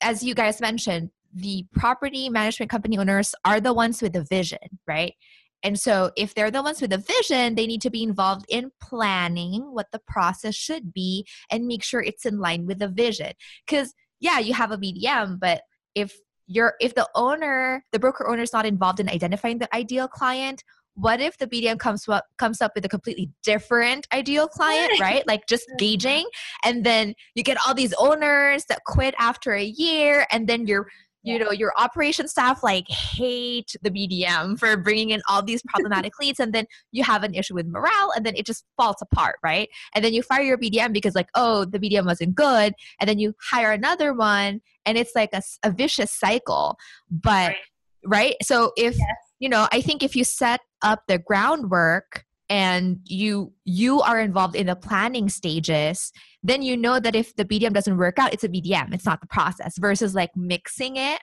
[0.00, 4.58] as you guys mentioned, the property management company owners are the ones with the vision,
[4.86, 5.14] right?
[5.62, 8.70] And so, if they're the ones with the vision, they need to be involved in
[8.80, 13.32] planning what the process should be and make sure it's in line with the vision.
[13.66, 15.62] Because, yeah, you have a BDM, but
[15.94, 16.16] if
[16.48, 20.64] you're if the owner the broker owner is not involved in identifying the ideal client
[20.94, 25.26] what if the bdm comes up comes up with a completely different ideal client right?
[25.28, 26.26] Like just gauging
[26.64, 30.88] and then you get all these owners that quit after a year and then you're
[31.22, 36.12] you know your operation staff like hate the bdm for bringing in all these problematic
[36.20, 39.36] leads and then you have an issue with morale and then it just falls apart
[39.42, 43.08] right and then you fire your bdm because like oh the bdm wasn't good and
[43.08, 46.76] then you hire another one and it's like a, a vicious cycle
[47.10, 47.56] but right,
[48.04, 48.34] right?
[48.42, 49.06] so if yes.
[49.38, 54.56] you know i think if you set up the groundwork and you you are involved
[54.56, 58.44] in the planning stages then you know that if the bdm doesn't work out it's
[58.44, 61.20] a bdm it's not the process versus like mixing it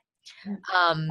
[0.74, 1.08] um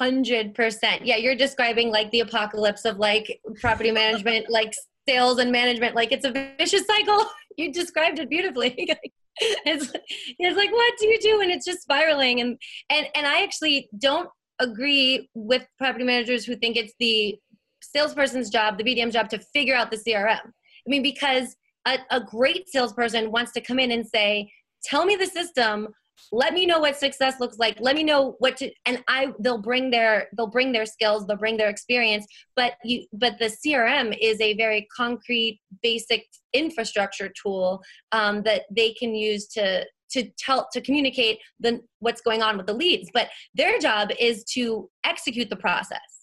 [0.00, 4.72] 100% yeah you're describing like the apocalypse of like property management like
[5.08, 7.24] sales and management like it's a vicious cycle.
[7.56, 8.88] You described it beautifully.
[9.40, 9.92] It's,
[10.40, 11.40] it's like what do you do?
[11.40, 12.40] And it's just spiraling.
[12.40, 12.58] And
[12.90, 17.36] and and i actually don't agree with property managers who think it's the
[17.80, 20.40] salesperson's job, the BDM job, to figure out the CRM.
[20.40, 24.50] I mean, because a, a great salesperson wants to come in and say,
[24.84, 25.88] "Tell me the system."
[26.32, 29.60] let me know what success looks like let me know what to and i they'll
[29.60, 34.16] bring their they'll bring their skills they'll bring their experience but you but the crm
[34.20, 37.80] is a very concrete basic infrastructure tool
[38.12, 42.66] um, that they can use to to tell to communicate the what's going on with
[42.66, 46.17] the leads but their job is to execute the process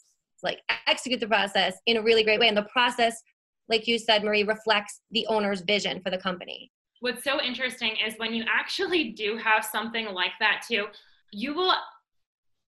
[0.45, 2.47] like execute the process in a really great way.
[2.47, 3.21] And the process
[3.67, 6.71] like you said marie reflects the owner's vision for the company.
[7.01, 10.86] What's so interesting is when you actually do have something like that too
[11.31, 11.73] you will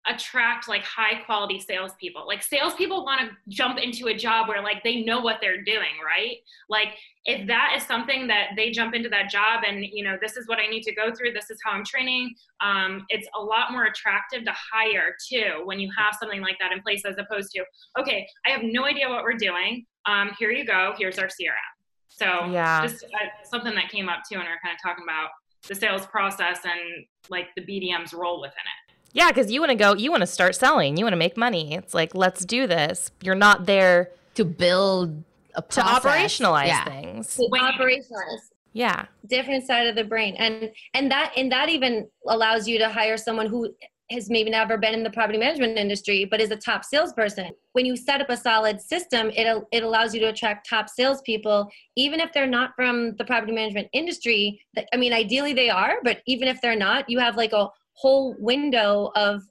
[0.08, 2.26] attract like high quality salespeople.
[2.26, 5.98] Like salespeople want to jump into a job where like they know what they're doing,
[6.04, 6.36] right?
[6.68, 6.88] Like
[7.24, 10.46] if that is something that they jump into that job and you know this is
[10.48, 12.34] what I need to go through, this is how I'm training.
[12.60, 16.72] Um, it's a lot more attractive to hire too when you have something like that
[16.72, 17.64] in place as opposed to
[17.98, 19.86] okay, I have no idea what we're doing.
[20.06, 20.94] Um, here you go.
[20.98, 21.76] Here's our CRM.
[22.08, 23.08] So yeah, just uh,
[23.44, 25.30] something that came up too, and we are kind of talking about
[25.68, 28.85] the sales process and like the BDM's role within it.
[29.12, 31.36] Yeah, because you want to go, you want to start selling, you want to make
[31.36, 31.74] money.
[31.74, 33.10] It's like, let's do this.
[33.22, 35.22] You're not there to build
[35.54, 36.02] a process.
[36.02, 36.84] to operationalize yeah.
[36.84, 37.34] things.
[37.36, 38.50] To operationalize.
[38.72, 39.06] Yeah.
[39.26, 40.34] Different side of the brain.
[40.36, 43.74] And and that and that even allows you to hire someone who
[44.10, 47.50] has maybe never been in the property management industry, but is a top salesperson.
[47.72, 51.68] When you set up a solid system, it, it allows you to attract top salespeople,
[51.96, 54.60] even if they're not from the property management industry.
[54.92, 58.36] I mean, ideally they are, but even if they're not, you have like a whole
[58.38, 59.42] window of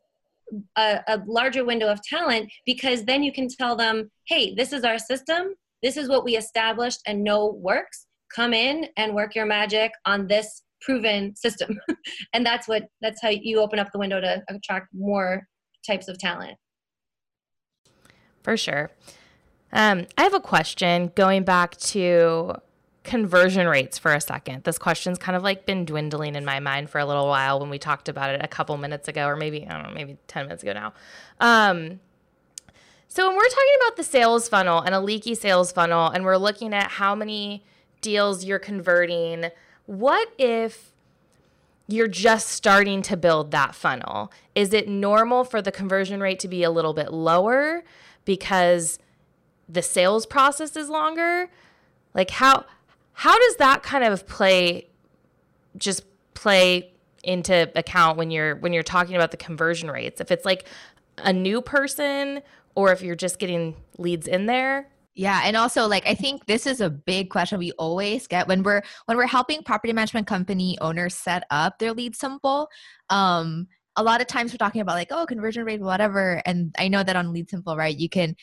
[0.77, 4.83] a, a, larger window of talent because then you can tell them hey this is
[4.83, 5.55] our system.
[5.81, 8.07] This is what we established and know works.
[8.33, 11.79] Come in and work your magic on this proven system.
[12.33, 15.47] And that's what that's how you open up the window to attract more
[15.85, 16.57] types of talent.
[18.43, 18.91] For sure.
[19.71, 22.55] Um, i have a question going back to
[23.05, 26.89] conversion rates for a second this question's kind of like been dwindling in my mind
[26.89, 29.65] for a little while when we talked about it a couple minutes ago or maybe
[29.67, 30.93] i don't know maybe 10 minutes ago now
[31.39, 31.99] um,
[33.07, 36.35] so when we're talking about the sales funnel and a leaky sales funnel and we're
[36.35, 37.63] looking at how many
[38.01, 39.45] deals you're converting,
[39.85, 40.91] what if
[41.87, 44.33] you're just starting to build that funnel?
[44.53, 47.85] Is it normal for the conversion rate to be a little bit lower
[48.25, 48.99] because
[49.69, 51.49] the sales process is longer?
[52.13, 52.65] Like how
[53.15, 54.87] how does that kind of play
[55.77, 60.21] just play into account when you're when you're talking about the conversion rates?
[60.21, 60.67] If it's like
[61.17, 62.41] a new person
[62.75, 66.67] or if you're just getting leads in there yeah and also like i think this
[66.67, 70.77] is a big question we always get when we're when we're helping property management company
[70.81, 72.67] owners set up their LeadSimple
[73.09, 76.87] um a lot of times we're talking about like oh conversion rate whatever and i
[76.87, 78.35] know that on LeadSimple right you can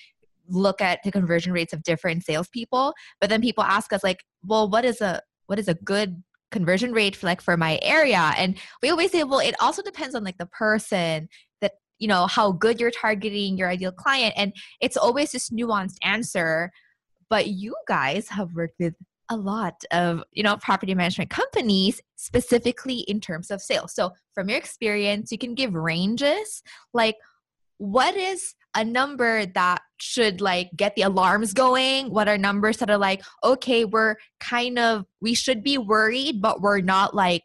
[0.52, 4.68] look at the conversion rates of different salespeople but then people ask us like well
[4.68, 8.32] what is a what is a good conversion rate for like for my area?
[8.36, 11.28] And we always say well it also depends on like the person
[11.60, 14.34] that you know how good you're targeting your ideal client.
[14.36, 16.70] And it's always this nuanced answer
[17.28, 18.94] but you guys have worked with
[19.30, 23.94] a lot of you know property management companies specifically in terms of sales.
[23.94, 26.62] So from your experience you can give ranges
[26.92, 27.16] like
[27.78, 32.90] what is a number that should like get the alarms going what are numbers that
[32.90, 37.42] are like okay we're kind of we should be worried but we're not like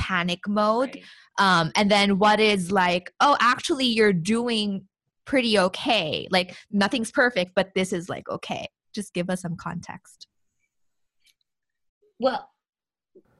[0.00, 0.96] panic mode.
[1.38, 1.60] Right.
[1.60, 4.86] um, and then what is like oh actually you're doing
[5.26, 6.26] pretty okay.
[6.30, 8.66] Like nothing's perfect but this is like okay.
[8.92, 10.26] Just give us some context.
[12.18, 12.48] Well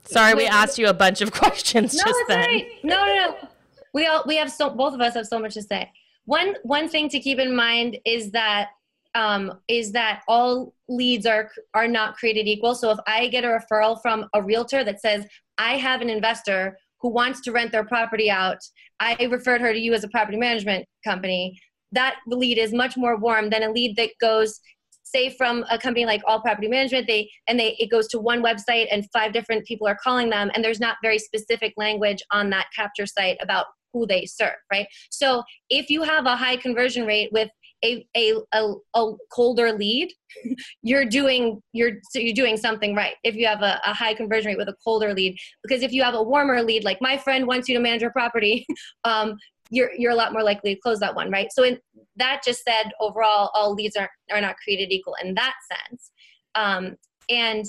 [0.04, 2.38] sorry we asked you a bunch of questions no, just then.
[2.38, 2.66] right.
[2.84, 3.48] no no no.
[3.92, 5.90] We all we have so both of us have so much to say
[6.24, 8.68] one one thing to keep in mind is that
[9.14, 12.74] um, is that all leads are are not created equal.
[12.74, 15.26] So if I get a referral from a realtor that says
[15.58, 18.58] I have an investor who wants to rent their property out,
[19.00, 21.58] I referred her to you as a property management company.
[21.92, 24.60] That lead is much more warm than a lead that goes
[25.02, 28.42] say from a company like all property management they and they it goes to one
[28.42, 32.48] website and five different people are calling them and there's not very specific language on
[32.50, 37.06] that capture site about who they serve right so if you have a high conversion
[37.06, 37.48] rate with
[37.84, 40.12] a, a, a, a colder lead,
[40.82, 43.14] you're doing you're so you're doing something right.
[43.24, 46.02] If you have a, a high conversion rate with a colder lead, because if you
[46.02, 48.66] have a warmer lead, like my friend wants you to manage your property,
[49.04, 49.36] um,
[49.70, 51.48] you're you're a lot more likely to close that one, right?
[51.52, 51.78] So in
[52.16, 55.54] that just said, overall, all leads are are not created equal in that
[55.88, 56.10] sense.
[56.54, 56.96] Um,
[57.28, 57.64] and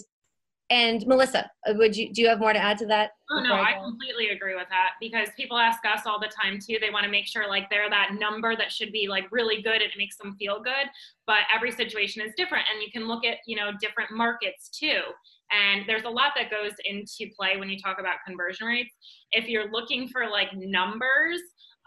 [0.72, 3.12] and Milissa, would you do you have more to add to that?
[3.30, 6.60] Oh no, I, I completely agree with that because people ask us all the time
[6.60, 6.78] too.
[6.80, 9.82] They want to make sure like they're that number that should be like really good
[9.82, 10.88] and it makes them feel good.
[11.28, 15.02] But every situation is different, and you can look at you know different markets too.
[15.52, 18.96] And there's a lot that goes into play when you talk about conversion rates.
[19.34, 21.42] If you're looking for like numbers,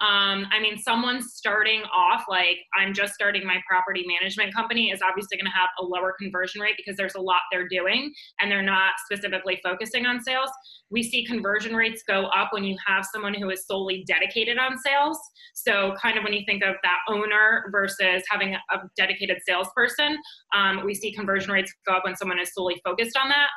[0.04, 5.00] um, I mean, someone starting off like I'm just starting my property management company is
[5.00, 8.50] obviously going to have a lower conversion rate because there's a lot they're doing and
[8.50, 10.50] they're not specifically focusing on sales.
[10.90, 14.76] We see conversion rates go up when you have someone who is solely dedicated on
[14.76, 15.18] sales.
[15.54, 20.18] So, kind of when you think of that owner versus having a dedicated salesperson,
[20.54, 23.48] um, we see conversion rates go up when someone is solely focused on that.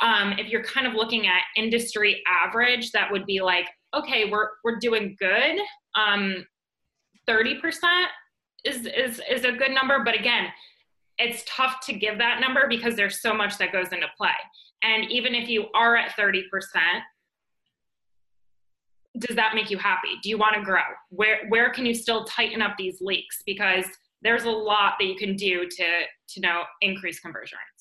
[0.00, 4.48] Um, if you're kind of looking at industry average, that would be like okay, we're
[4.64, 5.58] we're doing good.
[5.96, 6.44] Um,
[7.28, 7.60] 30%
[8.64, 10.48] is is is a good number, but again,
[11.18, 14.30] it's tough to give that number because there's so much that goes into play.
[14.82, 16.42] And even if you are at 30%,
[19.18, 20.10] does that make you happy?
[20.22, 20.82] Do you want to grow?
[21.10, 23.42] Where where can you still tighten up these leaks?
[23.46, 23.86] Because
[24.22, 25.86] there's a lot that you can do to
[26.28, 27.75] to know increase conversion rates.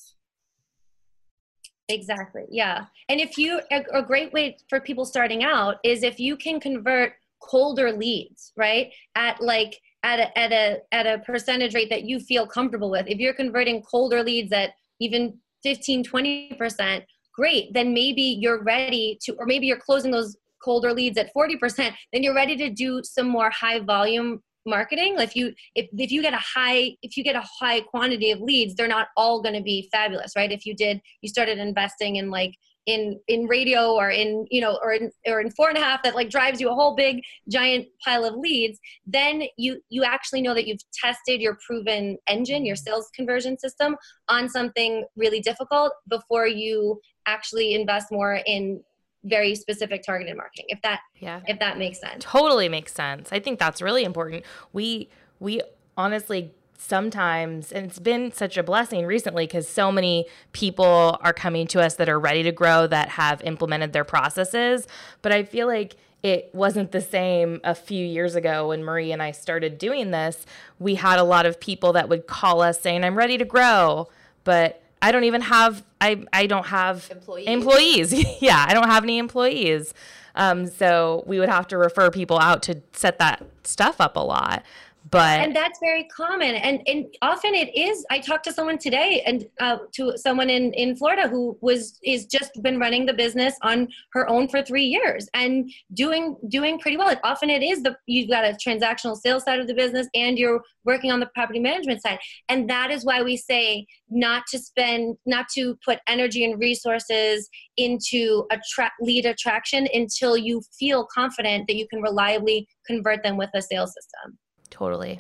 [1.88, 2.46] Exactly.
[2.50, 2.86] Yeah.
[3.10, 6.60] And if you, a, a, great way for people starting out is if you can
[6.60, 8.92] convert colder leads, right?
[9.16, 13.06] At like, at a, at a, at a percentage rate that you feel comfortable with.
[13.08, 17.04] If you're converting colder leads at even 15, 20%,
[17.34, 17.74] great.
[17.74, 22.24] Then maybe you're ready to, or maybe you're closing those colder leads at 40%, then
[22.24, 26.34] you're ready to do some more high volume marketing if you if, if you get
[26.34, 29.62] a high if you get a high quantity of leads they're not all going to
[29.62, 30.52] be fabulous right?
[30.52, 32.56] If you did you started investing in like
[32.86, 36.04] in in radio or in you know or in or in four and a half
[36.04, 40.42] that like drives you a whole big giant pile of leads then you you actually
[40.42, 43.96] know that you've tested your proven engine your sales conversion system
[44.30, 48.82] on something really difficult before you actually invest more in
[49.26, 51.42] very specific targeted marketing if that yeah.
[51.48, 52.24] if that makes sense.
[52.24, 53.30] Totally makes sense.
[53.32, 54.46] I think that's really important.
[54.72, 55.10] We
[55.40, 55.62] we
[55.98, 61.66] honestly sometimes and it's been such a blessing recently because so many people are coming
[61.68, 64.88] to us that are ready to grow that have implemented their processes.
[65.22, 69.22] But i feel like it wasn't the same a few years ago when marie and
[69.22, 70.46] i started doing this.
[70.78, 74.10] We had a lot of people that would call us saying i'm ready to grow.
[74.44, 78.42] But i don't even have i, I don't have employees, employees.
[78.42, 79.94] yeah i don't have any employees.
[80.38, 84.20] Um, so we would have to refer people out to set that stuff up a
[84.20, 84.64] lot
[85.10, 86.56] but and that's very common.
[86.56, 90.74] And and often it is i talked to someone today and uh, to someone in
[90.74, 94.86] in florida who was is just been running the business on her own for three
[94.86, 97.16] years and doing doing pretty well.
[97.24, 100.62] Often it is the you've got a transactional sales side of the business and you're
[100.84, 102.20] working on the property management side.
[102.50, 107.50] And that is why we say not to spend not to put energy and resources
[107.78, 113.50] into attract lead attraction until you feel confident that you can reliably convert them with
[113.54, 114.38] a sales system
[114.70, 115.20] Totally.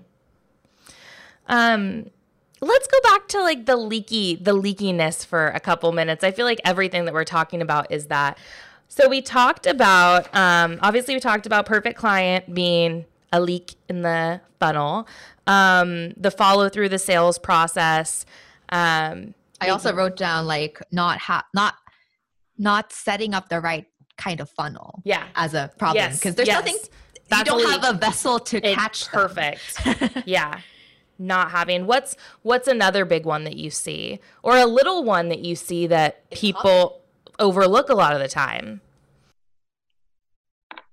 [1.47, 2.09] Um,
[2.61, 6.23] let's go back to like the leaky, the leakiness for a couple minutes.
[6.23, 8.37] I feel like everything that we're talking about is that.
[8.87, 14.01] So we talked about, um, obviously, we talked about perfect client being a leak in
[14.03, 15.07] the funnel,
[15.47, 18.25] um, the follow through the sales process.
[18.69, 21.75] Um, I also wrote down like not ha- not
[22.57, 23.85] not setting up the right
[24.17, 25.01] kind of funnel.
[25.03, 26.35] Yeah, as a problem because yes.
[26.35, 26.59] there's yes.
[26.59, 26.77] nothing
[27.27, 29.81] that's you don't have a vessel to it's catch perfect.
[30.25, 30.59] Yeah.
[31.17, 34.19] Not having what's what's another big one that you see?
[34.43, 37.01] Or a little one that you see that people
[37.39, 38.81] overlook a lot of the time?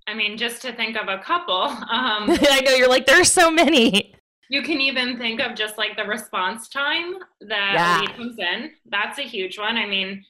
[0.07, 3.51] I mean just to think of a couple um, i know you're like there's so
[3.51, 4.15] many.
[4.49, 8.01] you can even think of just like the response time that yeah.
[8.01, 8.71] lead comes in.
[8.87, 9.77] That's a huge one.
[9.77, 10.25] I mean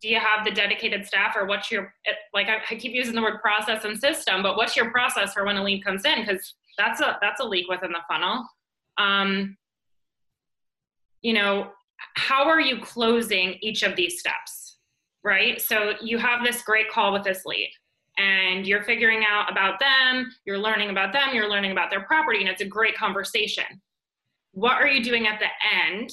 [0.00, 1.92] do you have the dedicated staff or what's your
[2.32, 5.56] like I, keep using the word process and system but what's your process for when
[5.56, 6.24] a lead comes in?
[6.24, 8.44] Because that's a that's a leak within the funnel.
[8.98, 9.56] Um,
[11.22, 11.70] you know
[12.14, 14.76] how are you closing each of these steps
[15.24, 15.60] right?
[15.60, 17.70] So you have this great call with this lead
[18.18, 22.40] and you're figuring out about them you're learning about them you're learning about their property
[22.40, 23.64] and it's a great conversation.
[24.52, 25.48] What are you doing at the
[25.86, 26.10] end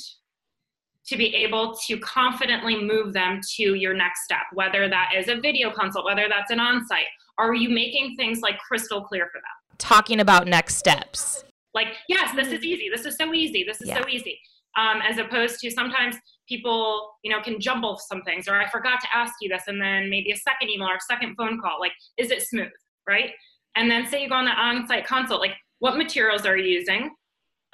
[1.07, 5.35] to be able to confidently move them to your next step, whether that is a
[5.35, 7.05] video consult, whether that's an on site.
[7.37, 9.77] Are you making things like crystal clear for them?
[9.77, 11.43] Talking about next steps.
[11.73, 12.89] Like, yes, this is easy.
[12.89, 13.63] This is so easy.
[13.63, 14.01] This is yeah.
[14.01, 14.39] so easy.
[14.77, 16.15] Um, as opposed to sometimes
[16.49, 19.81] people, you know, can jumble some things, or I forgot to ask you this, and
[19.81, 21.79] then maybe a second email or a second phone call.
[21.79, 22.71] Like, is it smooth,
[23.07, 23.31] right?
[23.75, 27.11] And then say you go on the on-site consult, like, what materials are you using?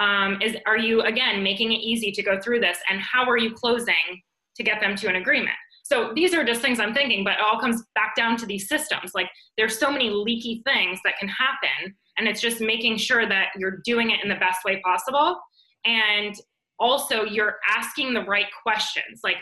[0.02, 2.80] Um, is are you again making it easy to go through this?
[2.90, 4.22] And how are you closing
[4.56, 5.56] to get them to an agreement?
[5.84, 8.68] So these are just things i'm thinking but it all comes back down to these
[8.68, 9.12] systems.
[9.14, 13.48] Like there's so many leaky things that can happen and it's just making sure that
[13.58, 15.38] you're doing it in the best way possible.
[15.86, 16.36] And
[16.80, 19.38] also you're asking the right questions like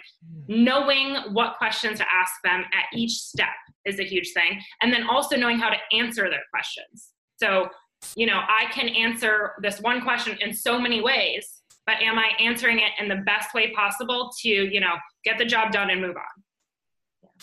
[0.48, 3.48] knowing what questions to ask them at each step
[3.86, 4.62] is a huge thing.
[4.82, 7.12] And then also knowing how to answer their questions.
[7.38, 7.70] So
[8.16, 12.32] you know, I can answer this one question in so many ways, but am I
[12.40, 14.94] answering it in the best way possible to, you know,
[15.24, 16.44] get the job done and move on?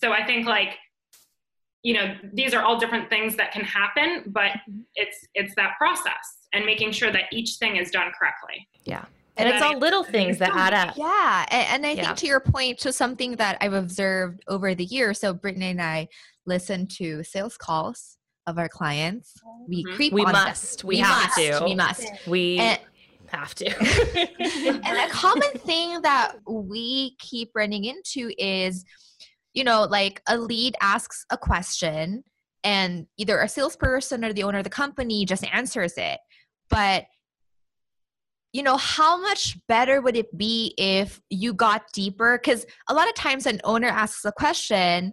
[0.01, 0.77] So I think like,
[1.83, 4.81] you know, these are all different things that can happen, but mm-hmm.
[4.95, 8.67] it's it's that process and making sure that each thing is done correctly.
[8.85, 9.05] Yeah.
[9.37, 10.97] And, and it's all little things that add up.
[10.97, 11.45] Yeah.
[11.51, 12.07] And, and I yeah.
[12.07, 15.21] think to your point, to something that I've observed over the years.
[15.21, 16.09] So Brittany and I
[16.47, 18.16] listen to sales calls
[18.47, 19.35] of our clients.
[19.69, 19.97] We mm-hmm.
[19.97, 20.85] creep we must.
[20.85, 21.37] We, we, have must.
[21.37, 21.65] to.
[21.65, 22.07] We must.
[22.27, 22.81] We and,
[23.29, 23.67] have to.
[24.85, 28.85] and a common thing that we keep running into is,
[29.55, 32.25] you know, like a lead asks a question
[32.63, 36.19] and either a salesperson or the owner of the company just answers it.
[36.71, 37.07] But
[38.53, 42.39] you know, how much better would it be if you got deeper?
[42.43, 45.13] Because a lot of times an owner asks a question,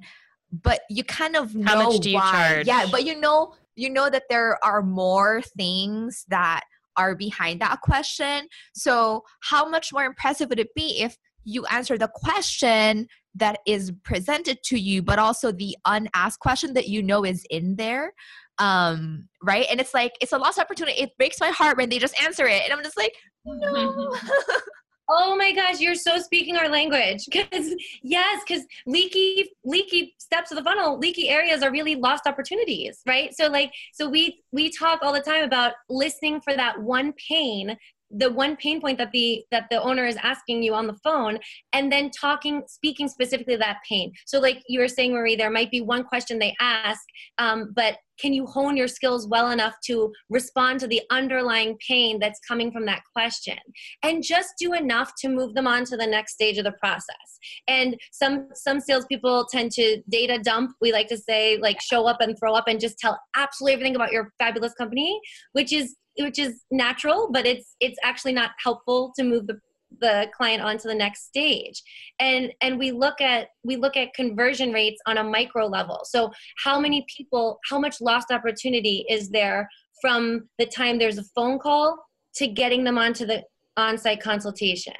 [0.62, 2.32] but you kind of know How much do you why.
[2.32, 2.68] charge?
[2.68, 6.62] Yeah, but you know, you know that there are more things that
[6.96, 8.48] are behind that question.
[8.76, 13.92] So, how much more impressive would it be if you answer the question that is
[14.04, 18.14] presented to you, but also the unasked question that you know is in there?
[18.60, 19.66] Um, right?
[19.72, 21.02] And it's like, it's a lost opportunity.
[21.02, 22.62] It breaks my heart when they just answer it.
[22.64, 24.16] And I'm just like, no.
[25.10, 27.28] Oh my gosh, you're so speaking our language.
[27.32, 33.02] Because yes, because leaky leaky steps of the funnel, leaky areas are really lost opportunities,
[33.06, 33.36] right?
[33.36, 37.78] So like so we we talk all the time about listening for that one pain
[38.18, 41.40] the one pain point that the that the owner is asking you on the phone
[41.74, 44.12] and then talking speaking specifically that pain.
[44.26, 47.02] So like you were saying marie there might be one question they ask
[47.38, 52.20] um, but can you hone your skills well enough to respond to the underlying pain
[52.20, 53.58] that's coming from that question?
[54.04, 57.40] And just do enough to move them on to the next stage of the process.
[57.68, 60.72] And some some salespeople tend to data dump.
[60.80, 63.96] We like to say like show up and throw up and just tell absolutely everything
[63.96, 65.20] about your fabulous company
[65.54, 69.60] which is which is natural but it's it's actually not helpful to move the
[70.02, 71.82] the client on to the next stage.
[72.20, 76.02] And and we look at we look at conversion rates on a micro level.
[76.04, 76.32] So
[76.64, 79.70] how many people how much lost opportunity is there
[80.02, 81.98] from the time there's a phone call
[82.36, 83.44] to getting them onto the
[83.78, 84.94] on-site consultation?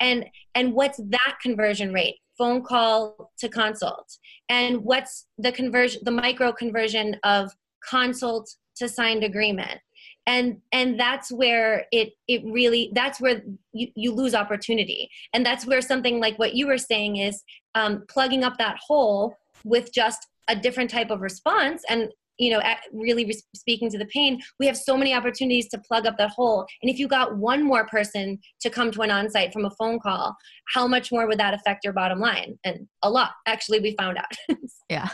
[0.00, 2.16] And and what's that conversion rate?
[2.36, 4.16] Phone call to consult.
[4.48, 7.52] And what's the conversion the micro conversion of
[7.88, 9.80] consult to signed agreement
[10.28, 15.10] and and that's where it it really that's where you, you lose opportunity.
[15.32, 17.42] And that's where something like what you were saying is
[17.74, 22.60] um, plugging up that hole with just a different type of response and you know
[22.92, 26.30] really re- speaking to the pain we have so many opportunities to plug up that
[26.30, 26.66] hole.
[26.82, 29.98] And if you got one more person to come to an on-site from a phone
[29.98, 30.36] call
[30.74, 32.58] how much more would that affect your bottom line?
[32.64, 34.32] And a lot actually we found out.
[34.90, 35.08] Yeah.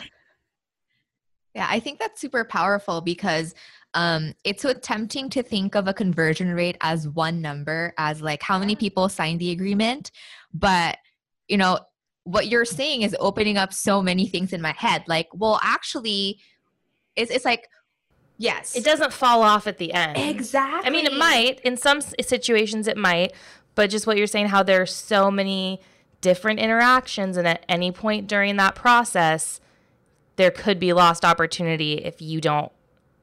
[1.53, 3.55] Yeah i think that's super powerful because
[3.95, 8.43] um, it's so tempting to think of a conversion rate as one number, as like
[8.43, 10.11] how many people signed the agreement.
[10.53, 10.97] But,
[11.47, 11.79] you know,
[12.25, 15.05] what you're saying is opening up so many things in my head.
[15.07, 16.39] Like, well, actually,
[17.15, 17.69] it's, it's like,
[18.37, 18.75] yes.
[18.75, 20.17] It doesn't fall off at the end.
[20.17, 20.87] Exactly.
[20.87, 21.61] I mean, it might.
[21.61, 23.33] In some situations, it might.
[23.75, 25.79] But just what you're saying, how there are so many
[26.21, 29.61] different interactions, and at any point during that process,
[30.35, 32.71] there could be lost opportunity if you don't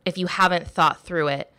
[0.04, 1.52] if you haven't thought through it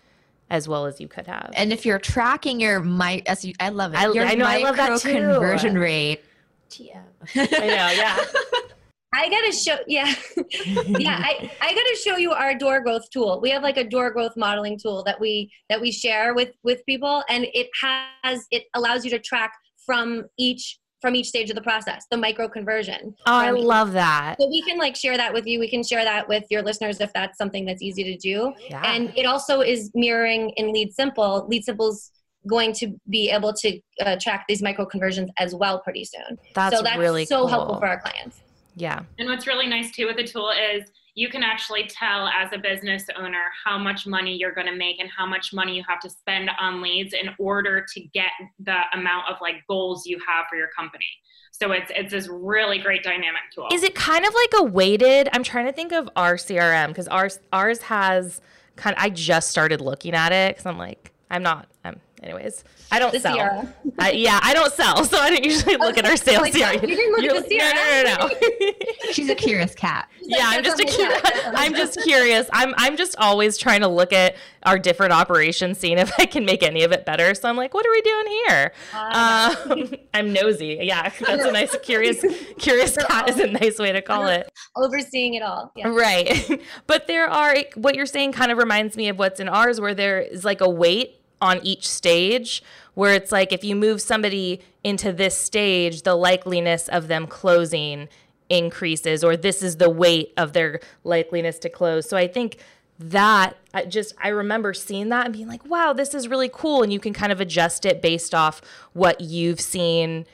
[0.50, 1.52] as well as you could have.
[1.56, 3.98] And if you're tracking your my as you, I love it.
[3.98, 5.14] I, your I know I love that too.
[5.14, 6.24] conversion rate.
[6.70, 7.02] TM.
[7.36, 8.18] I know, yeah.
[9.16, 10.12] I gotta show, yeah,
[10.66, 11.22] yeah.
[11.24, 13.40] I, I gotta show you our door growth tool.
[13.42, 16.84] We have like a door growth modeling tool that we that we share with with
[16.88, 19.54] people, and it has it allows you to track
[19.86, 23.14] from each from each stage of the process, the micro conversion.
[23.28, 24.38] Oh, I love that.
[24.40, 25.60] So we can like share that with you.
[25.60, 28.54] We can share that with your listeners if that's something that's easy to do.
[28.70, 28.82] Yeah.
[28.86, 31.50] And it also is mirroring in LeadSimple.
[31.50, 32.10] Lead Simple's
[32.48, 36.40] going to be able to uh, track these micro conversions as well pretty soon.
[36.56, 37.48] That's, so that's really so cool.
[37.48, 38.40] helpful for our clients.
[38.78, 39.02] Yeah.
[39.20, 42.58] And what's really nice too with the tool is you can actually tell as a
[42.58, 46.00] business owner how much money you're going to make and how much money you have
[46.00, 50.46] to spend on leads in order to get the amount of like goals you have
[50.50, 51.06] for your company.
[51.52, 53.68] So it's it's this really great dynamic tool.
[53.72, 55.30] Is it kind of like a weighted?
[55.34, 58.42] I'm trying to think of our CRM because ours ours has
[58.76, 58.96] kind.
[58.98, 61.68] Of, I just started looking at it because I'm like I'm not.
[61.84, 62.64] I'm anyways.
[62.92, 63.68] I don't The sell.
[64.00, 66.88] I, yeah, I don't sell, so I don't usually look at our sales Like, CRM.
[66.88, 68.28] you didn't look at the No, no, no,
[68.68, 69.12] no.
[69.14, 70.10] She's a curious cat.
[70.22, 71.22] yeah, I'm just a That's curious.
[71.56, 72.50] I'm just curious.
[72.54, 76.46] I'm I'm just always trying to look at our different operations, seeing if I can
[76.46, 77.34] make any of it better.
[77.36, 78.74] So I'm like, what are we doing here?
[78.94, 80.80] Um, I'm nosy.
[80.82, 82.24] Yeah, that's a nice curious
[82.60, 84.50] curious cat is a nice way to call it.
[84.76, 85.72] Overseeing it all.
[85.76, 85.90] Yeah.
[85.90, 86.62] Right.
[86.88, 89.94] but there are what you're saying kind of reminds me of what's in ours where
[89.96, 92.64] there is like a weight on each stage
[92.96, 98.08] where it's like if you move somebody into this stage, the likeliness of them closing
[98.50, 102.08] increases or this is the weight of their likeliness to close.
[102.08, 102.58] So I think
[103.00, 106.84] that I just I remember seeing that and being like, "Wow, this is really cool."
[106.84, 108.62] And you can kind of adjust it based off
[108.94, 110.26] what you've seen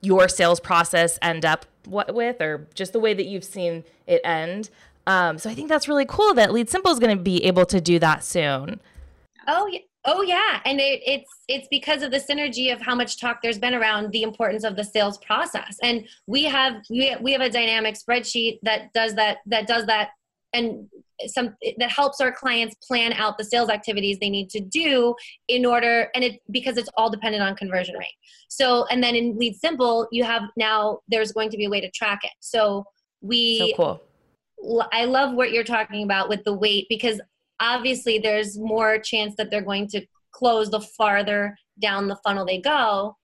[0.00, 4.20] your sales process end up what with or just the way that you've seen it
[4.24, 4.70] end.
[5.06, 7.80] Um, so I think that's really cool that LeadSimple is going to be able to
[7.80, 8.80] do that soon.
[9.48, 9.80] Oh yeah.
[10.06, 13.58] Oh yeah, and it, it's it's because of the synergy of how much talk there's
[13.58, 17.50] been around the importance of the sales process, and we have we, we have a
[17.50, 20.10] dynamic spreadsheet that does that that does that,
[20.54, 20.88] and
[21.26, 25.14] some that helps our clients plan out the sales activities they need to do
[25.48, 28.06] in order, and it because it's all dependent on conversion rate.
[28.48, 31.90] So, and then in LeadSimple, you have now there's going to be a way to
[31.90, 32.32] track it.
[32.40, 32.86] So
[33.20, 34.88] we So cool.
[34.92, 37.20] I love what you're talking about with the weight because
[37.60, 42.60] obviously there's more chance that they're going to close the farther down the funnel they
[42.60, 43.16] go.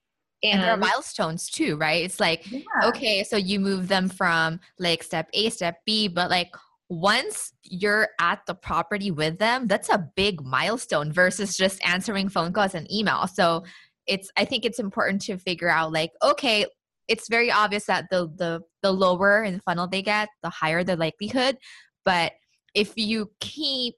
[0.43, 2.05] And there are milestones too, right?
[2.05, 2.47] It's like,
[2.85, 6.51] okay, so you move them from like step A, step B, but like
[6.89, 12.53] once you're at the property with them, that's a big milestone versus just answering phone
[12.53, 13.27] calls and email.
[13.27, 13.65] So
[14.07, 16.67] it's i think it's important to figure out like okay
[17.09, 20.85] it's very obvious that the the the lower in the funnel they get the higher
[20.85, 21.57] the likelihood
[22.05, 22.33] but
[22.75, 23.95] if you keep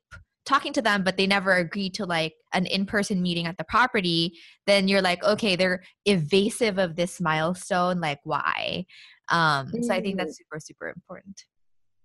[0.49, 4.33] talking to them but they never agree to like an in-person meeting at the property
[4.67, 8.85] then you're like okay they're evasive of this milestone like why
[9.29, 10.19] um so i think Mm.
[10.19, 11.45] that's super super important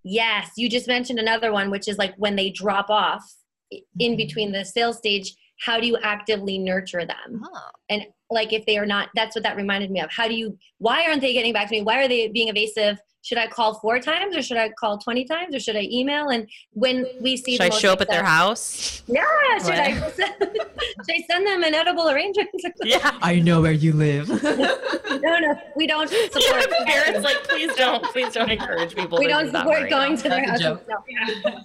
[0.04, 3.24] Yes, you just mentioned another one, which is like when they drop off
[3.72, 4.18] in Mhm.
[4.18, 7.42] between the sales stage, how do you actively nurture them?
[7.42, 7.70] oh.
[7.90, 10.12] And like if they are not, that's what that reminded me of.
[10.12, 11.84] How do you, why aren't they getting back to me?
[11.84, 13.00] Why are they being evasive?
[13.24, 16.28] Should I call four times or should I call 20 times or should I email?
[16.28, 19.02] And when we see Should the I most show up at their house?
[19.08, 19.24] Yeah,
[19.60, 19.80] should What?
[19.80, 22.50] I, should I send them an edible arrangement?
[22.84, 23.18] Yeah.
[23.22, 26.44] i know where you live no, no, we don't support.
[26.70, 29.18] Yeah, Berit's like, please don't, please don't encourage people.
[29.20, 30.60] we to don't do support Maria." going to their house.
[30.60, 31.60] No, Yeah.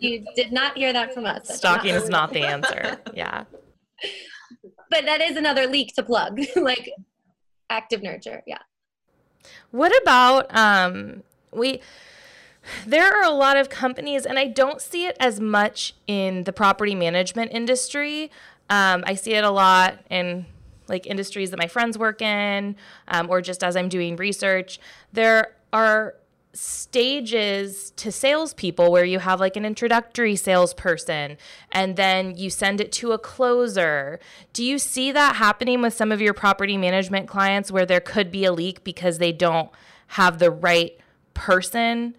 [0.00, 1.46] you did not hear that from us.
[1.46, 2.96] That's Stalking not is not the answer.
[3.14, 3.44] Yeah.
[4.90, 6.90] but that is another leak to plug like
[7.70, 8.58] active nurture yeah
[9.70, 11.22] What about um
[11.52, 11.80] we
[12.86, 16.52] there are a lot of companies and I don't see it as much in the
[16.52, 18.30] property management industry.
[18.70, 20.46] Um, I see it a lot in
[20.88, 22.76] like industries that my friends work in
[23.08, 24.78] um, or just as I'm doing research.
[25.12, 26.14] There are
[26.54, 31.36] stages to salespeople where you have like an introductory salesperson
[31.72, 34.20] and then you send it to a closer.
[34.52, 38.30] Do you see that happening with some of your property management clients where there could
[38.30, 39.70] be a leak because they don't
[40.08, 40.96] have the right
[41.34, 42.16] person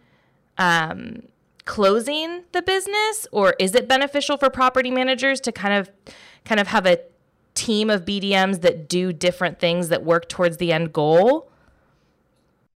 [0.57, 1.23] um,
[1.65, 5.89] closing the business, or is it beneficial for property managers to kind of
[6.45, 6.99] kind of have a
[7.55, 11.49] team of BDMs that do different things that work towards the end goal?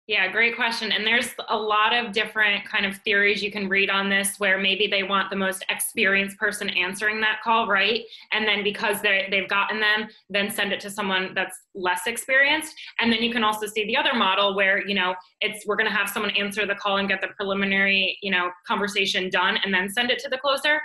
[0.09, 0.93] Yeah, great question.
[0.93, 4.57] And there's a lot of different kind of theories you can read on this where
[4.57, 8.05] maybe they want the most experienced person answering that call, right?
[8.31, 12.73] And then because they they've gotten them, then send it to someone that's less experienced.
[13.01, 15.91] And then you can also see the other model where, you know, it's we're going
[15.91, 19.75] to have someone answer the call and get the preliminary, you know, conversation done and
[19.75, 20.81] then send it to the closer.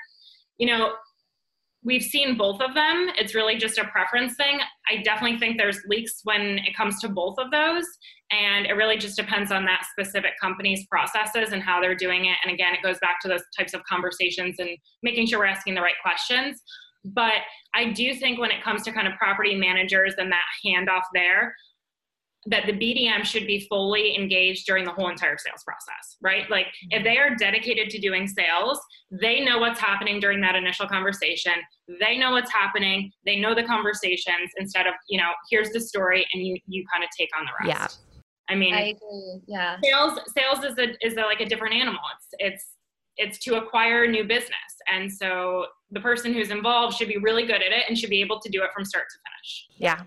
[0.57, 0.93] You know,
[1.83, 3.09] we've seen both of them.
[3.17, 4.59] It's really just a preference thing.
[4.89, 7.85] I definitely think there's leaks when it comes to both of those.
[8.31, 12.37] And it really just depends on that specific company's processes and how they're doing it.
[12.43, 14.69] And again, it goes back to those types of conversations and
[15.03, 16.61] making sure we're asking the right questions.
[17.03, 17.33] But
[17.73, 21.55] I do think when it comes to kind of property managers and that handoff there,
[22.47, 26.49] that the BDM should be fully engaged during the whole entire sales process, right?
[26.49, 28.79] Like if they are dedicated to doing sales,
[29.11, 31.53] they know what's happening during that initial conversation.
[31.99, 33.11] They know what's happening.
[33.25, 37.03] They know the conversations instead of, you know, here's the story and you you kind
[37.03, 37.99] of take on the rest.
[38.01, 38.10] Yeah.
[38.51, 42.01] I mean, i agree yeah sales sales is a is a, like a different animal.
[42.15, 42.65] It's it's
[43.17, 44.55] it's to acquire new business.
[44.91, 48.21] And so the person who's involved should be really good at it and should be
[48.21, 49.67] able to do it from start to finish.
[49.77, 50.01] Yeah.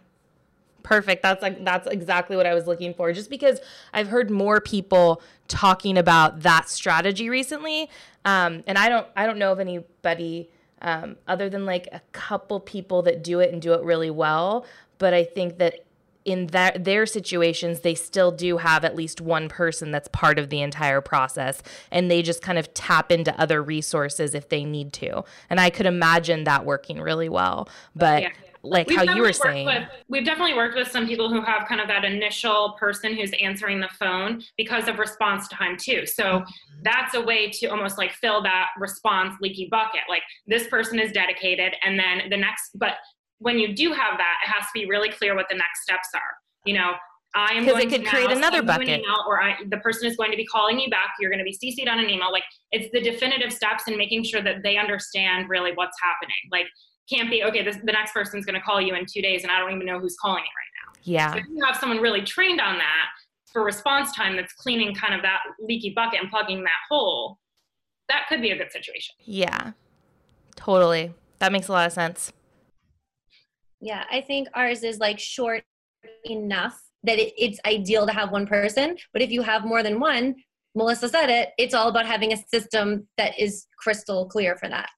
[0.83, 1.23] Perfect.
[1.23, 3.11] That's like that's exactly what I was looking for.
[3.13, 3.61] Just because
[3.95, 7.89] I've heard more people talking about that strategy recently,
[8.27, 10.51] um, and I don't I don't know of anybody
[10.83, 14.67] um, other than like a couple people that do it and do it really well.
[14.99, 15.84] But I think that
[16.25, 20.49] in that their situations, they still do have at least one person that's part of
[20.51, 24.93] the entire process, and they just kind of tap into other resources if they need
[24.95, 25.23] to.
[25.51, 27.69] And I could imagine that working really well.
[27.95, 28.29] But Yeah.
[28.63, 29.67] like We've how you were saying.
[29.67, 33.31] with- we've definitely worked with some people who have kind of that initial person who's
[33.39, 36.07] answering the phone because of response time too.
[36.07, 36.83] So Mm-hmm.
[36.83, 40.01] that's a way to almost like fill that response leaky bucket.
[40.09, 42.71] Like this person is dedicated, and then the next.
[42.75, 42.95] But
[43.39, 46.09] when you do have that, it has to be really clear what the next steps
[46.15, 46.35] are.
[46.65, 46.93] You know.
[47.37, 48.89] I am 'Cause going it could to create another you an bucket.
[49.01, 51.15] email, or I, the person is going to be calling you back.
[51.19, 52.31] You're going to be CC'd on an email.
[52.31, 56.37] Like it's the definitive steps and making sure that they understand really what's happening.
[56.53, 56.67] Like
[57.11, 57.65] can't be okay.
[57.65, 59.85] This the next person's going to call you in two days, and I don't even
[59.85, 61.01] know who's calling you right now.
[61.03, 61.33] Yeah.
[61.33, 63.07] So if you have someone really trained on that
[63.53, 67.41] for response time, that's cleaning kind of that leaky bucket and plugging that hole,
[68.09, 69.13] that could be a good situation.
[69.25, 69.73] Yeah,
[70.55, 71.13] totally.
[71.41, 72.33] That makes a lot of sense.
[73.85, 75.63] Yeah i think ours is like short
[76.25, 80.01] enough that it, it's ideal to have one person but if you have more than
[80.01, 80.35] one
[80.77, 84.89] milissa said it it's all about having a system that is crystal clear for that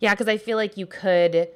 [0.00, 1.48] Yeah, because I feel like you could,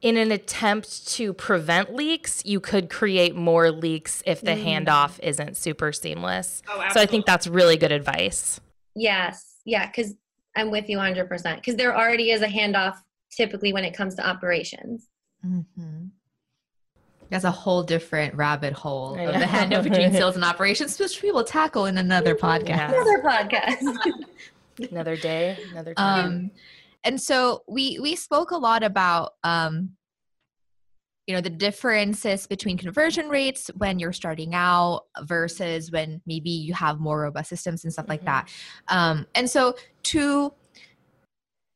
[0.00, 4.86] in an attempt to prevent leaks, you could create more leaks if the mm-hmm.
[4.86, 6.62] handoff isn't super seamless.
[6.68, 8.60] Oh, So I think that's really good advice.
[8.96, 10.14] yes yeah because
[10.56, 12.96] i'm with you 100% because there already is a handoff
[13.30, 15.08] typically when it comes to operations
[15.44, 16.06] Mm-hmm.
[17.30, 19.46] That's a whole different rabbit hole of the know.
[19.46, 22.68] handoff between sales and operations, which we will tackle in another podcast.
[22.68, 22.92] Yeah.
[22.92, 24.24] another podcast
[24.90, 26.26] Another day, another time.
[26.26, 26.50] Um,
[27.04, 29.90] and so we we spoke a lot about um,
[31.26, 36.72] you know the differences between conversion rates when you're starting out versus when maybe you
[36.74, 38.48] have more robust systems and stuff like that
[38.88, 40.52] um, and so to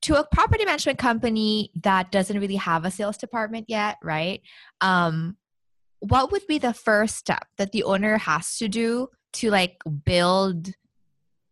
[0.05, 4.43] to a property management company that doesn't really have a sales department yet right?
[4.81, 5.37] Um,
[6.01, 10.69] what would be the first step that the owner has to do to like build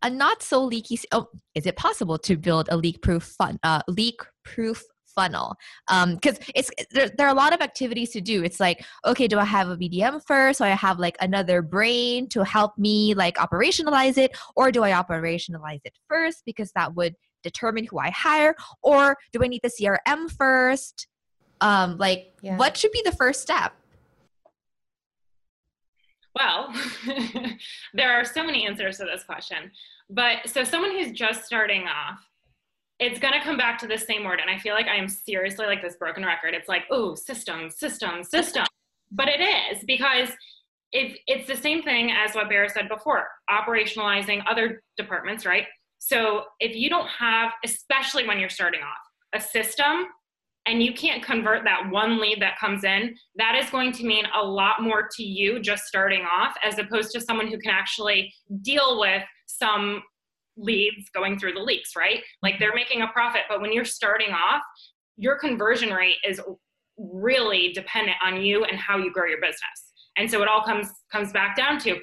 [0.02, 3.80] a not so leaky oh is it possible to build a leak proof fun uh,
[3.88, 4.82] leak proof
[5.14, 5.54] funnel?
[5.86, 8.44] Because um, it's there, there, are a lot of activities to do.
[8.44, 10.58] It's like okay do i have a bdm first?
[10.58, 14.36] So i have like another brain to help me like operationalize it?
[14.56, 16.42] Or do i operationalize it first?
[16.44, 21.06] Because that would determine who i hire or do i need the crm first
[21.60, 22.56] um like yeah.
[22.56, 23.74] what should be the first step
[26.34, 26.72] well,
[27.94, 29.70] there are so many answers to this question.
[30.08, 32.26] But so, someone who's just starting off,
[32.98, 34.40] it's going to come back to the same word.
[34.40, 36.54] And I feel like I am seriously like this broken record.
[36.54, 38.64] It's like, oh, system, system, system.
[39.10, 40.30] but it is because
[40.92, 45.66] if it's the same thing as what Bear said before operationalizing other departments, right?
[46.04, 48.98] So if you don't have, especially when you're starting off,
[49.34, 50.06] a system
[50.66, 54.24] and you can't convert that one lead that comes in, that is going to mean
[54.34, 58.34] a lot more to you just starting off as opposed to someone who can actually
[58.62, 60.02] deal with some
[60.56, 62.20] leads going through the leaks, right?
[62.42, 64.60] Like they're making a profit, but when you're starting off,
[65.16, 66.40] your conversion rate is
[66.98, 69.92] really dependent on you and how you grow your business.
[70.16, 72.00] And so it all comes comes back down to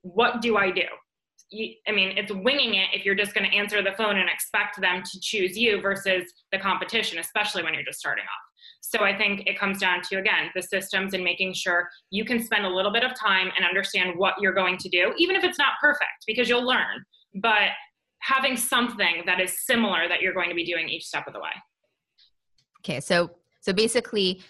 [0.00, 0.86] what do I do?
[1.88, 4.80] I mean, it's winging it if you're just going to answer the phone and expect
[4.80, 8.52] them to choose you versus the competition, especially when you're just starting off.
[8.80, 12.42] So I think it comes down to, again, the systems and making sure you can
[12.42, 15.44] spend a little bit of time and understand what you're going to do, even if
[15.44, 17.04] it's not perfect, because you'll learn.
[17.34, 17.70] But
[18.20, 21.40] having something that is similar that you're going to be doing each step of the
[21.40, 21.50] way.
[22.80, 23.30] Okay, so
[23.60, 24.42] so basically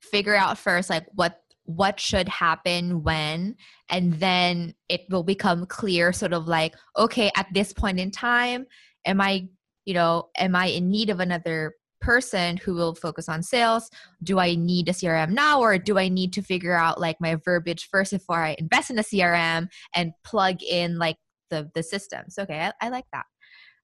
[0.00, 1.40] figure out first like what
[1.76, 3.54] what should happen when
[3.88, 8.66] and then it will become clear sort of like okay at this point in time
[9.06, 9.46] am i
[9.84, 13.90] you know am i in need of another person who will focus on sales?
[14.22, 17.36] Do i need a crm now or do i need to figure out like my
[17.36, 21.16] verbiage first before i invest in a crm and plug in like
[21.50, 22.38] the the systems?
[22.38, 23.26] Okay i, I like that.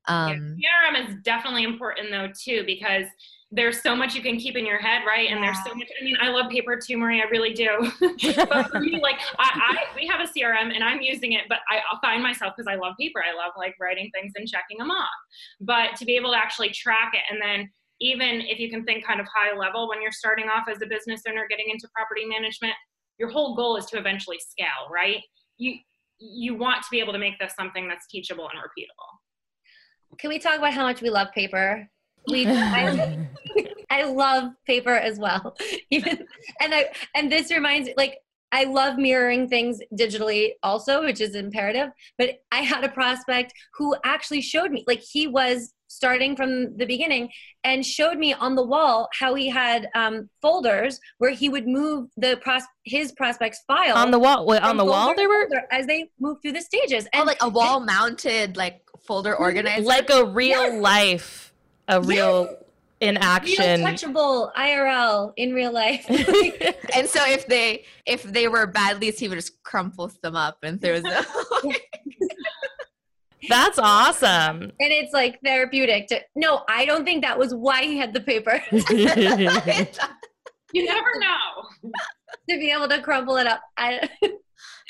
[0.08, 3.06] Um yeah, crm is definitely important though too because
[3.52, 5.30] there's so much you can keep in your head, right?
[5.30, 5.46] And yeah.
[5.46, 5.88] there's so much.
[6.00, 7.22] I mean, I love paper too, Marie.
[7.22, 7.68] I really do.
[8.00, 11.58] but for me, like I, I, we have a CRM and I'm using it, but
[11.70, 13.22] I find myself because I love paper.
[13.22, 15.08] I love like writing things and checking them off.
[15.60, 17.70] But to be able to actually track it, and then
[18.00, 20.86] even if you can think kind of high level when you're starting off as a
[20.86, 22.74] business owner, getting into property management,
[23.18, 25.22] your whole goal is to eventually scale, right?
[25.56, 25.76] You
[26.18, 30.18] you want to be able to make this something that's teachable and repeatable.
[30.18, 31.88] Can we talk about how much we love paper?
[32.30, 33.28] We I,
[33.90, 35.56] I love paper as well
[35.90, 36.26] even
[36.60, 38.18] and i and this reminds me like
[38.52, 41.90] I love mirroring things digitally also, which is imperative.
[42.16, 46.86] But I had a prospect who actually showed me, like he was starting from the
[46.86, 47.30] beginning
[47.64, 52.08] and showed me on the wall how he had um, folders where he would move
[52.16, 54.46] the pros- his prospects file on the wall.
[54.46, 57.42] Wait, on the wall, they were as they move through the stages, and oh, like
[57.42, 60.82] a wall mounted like folder organizer, like a real yes.
[60.82, 61.45] life
[61.88, 62.54] a real yes.
[63.00, 66.04] in action real touchable IRL in real life.
[66.94, 70.58] and so if they if they were bad leads, he would just crumple them up
[70.62, 71.24] and throw them.
[73.48, 74.62] That's awesome.
[74.62, 78.20] And it's like therapeutic to no, I don't think that was why he had the
[78.20, 78.60] paper.
[78.70, 79.04] you
[80.84, 81.90] never know.
[82.48, 83.60] to be able to crumple it up.
[83.76, 84.08] I,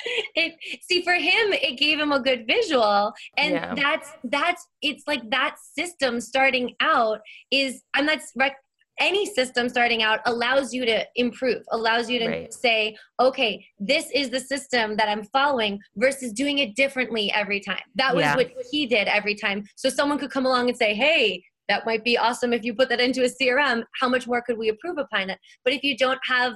[0.34, 3.74] it see for him it gave him a good visual and yeah.
[3.74, 8.56] that's that's it's like that system starting out is i'm not rec-
[8.98, 12.52] any system starting out allows you to improve allows you to right.
[12.52, 17.80] say okay this is the system that i'm following versus doing it differently every time
[17.94, 18.36] that was yeah.
[18.36, 22.04] what he did every time so someone could come along and say hey that might
[22.04, 24.98] be awesome if you put that into a crm how much more could we improve
[24.98, 26.54] upon it but if you don't have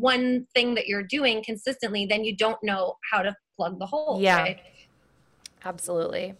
[0.00, 4.18] one thing that you're doing consistently, then you don't know how to plug the hole.
[4.20, 4.40] Yeah.
[4.40, 4.60] Right?
[5.64, 6.34] Absolutely.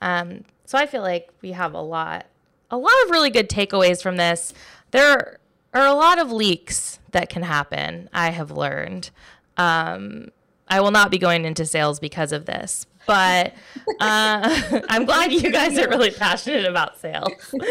[0.00, 2.26] Um, so I feel like we have a lot,
[2.70, 4.52] a lot of really good takeaways from this.
[4.90, 5.38] There
[5.72, 8.08] are a lot of leaks that can happen.
[8.12, 9.10] I have learned.
[9.56, 10.30] Um,
[10.68, 13.54] I will not be going into sales because of this, but
[14.00, 17.32] uh, I'm glad you guys are really passionate about sales.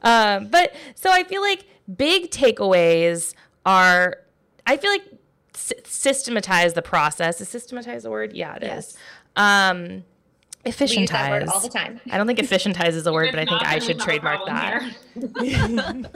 [0.00, 3.34] Um, but so I feel like big takeaways
[3.66, 4.18] are
[4.68, 5.04] I feel like
[5.54, 7.40] s- systematize the process.
[7.40, 8.34] Is systematize the word?
[8.34, 8.90] Yeah, it yes.
[8.90, 8.96] is.
[9.36, 10.04] Um,
[10.66, 12.00] efficientize all the time.
[12.10, 14.82] I don't think efficientize is a word, but I think I should trademark that.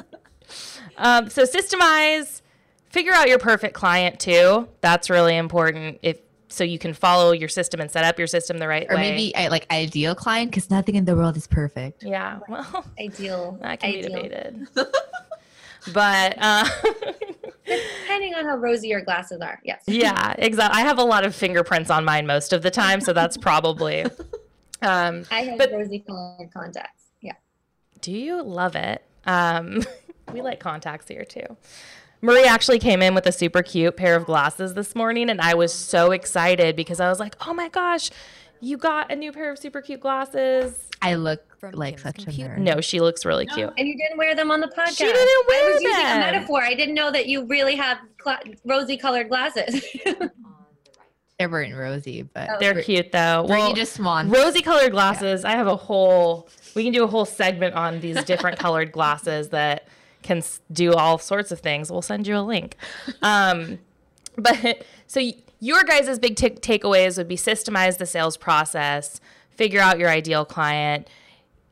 [0.98, 2.42] um, so systemize,
[2.90, 4.68] figure out your perfect client too.
[4.80, 5.98] That's really important.
[6.02, 8.96] If so, you can follow your system and set up your system the right or
[8.96, 9.08] way.
[9.08, 12.02] Or maybe I like ideal client because nothing in the world is perfect.
[12.02, 12.40] yeah.
[12.48, 13.58] Well, Ideal.
[13.62, 14.02] that can ideal.
[14.22, 14.66] be debated.
[15.92, 16.68] But uh,
[17.64, 19.60] Depending on how rosy your glasses are.
[19.64, 19.82] Yes.
[19.86, 20.80] yeah, exactly.
[20.80, 24.06] I have a lot of fingerprints on mine most of the time, so that's probably.
[24.84, 27.04] Um, I have But- rosy colored contacts.
[27.20, 27.34] Yeah.
[28.00, 29.04] Do you love it?
[29.26, 29.84] Um,
[30.32, 31.56] we like contacts here too.
[32.20, 35.54] Marie actually came in with a super cute pair of glasses this morning, and I
[35.54, 38.10] was so excited because I was like, "Oh my gosh,
[38.62, 42.18] you got a new pair of super cute glasses!" I look From like Kim's such
[42.20, 42.54] a computer.
[42.54, 42.58] nerd.
[42.60, 43.72] No, she looks really cute.
[43.76, 44.96] And you didn't wear them on the podcast.
[44.98, 45.70] She didn't wear them.
[45.70, 46.16] I was using them.
[46.16, 46.62] a metaphor.
[46.62, 49.84] I didn't know that you really have cla rosy colored glasses.
[51.38, 52.56] They weren't rosy, but Oh.
[52.60, 53.44] They're cute though.
[53.48, 54.28] Well, you just swan?
[54.30, 55.44] rosy colored glasses.
[55.44, 56.48] I have a whole.
[56.76, 59.88] We can do a whole segment on these different colored glasses that
[60.22, 61.90] can do all sorts of things.
[61.90, 62.76] We'll send you a link.
[63.22, 63.80] Um,
[64.36, 69.80] but so y- your guys' big ta- takeaways would be systemize the sales process, figure
[69.80, 71.06] out your ideal client,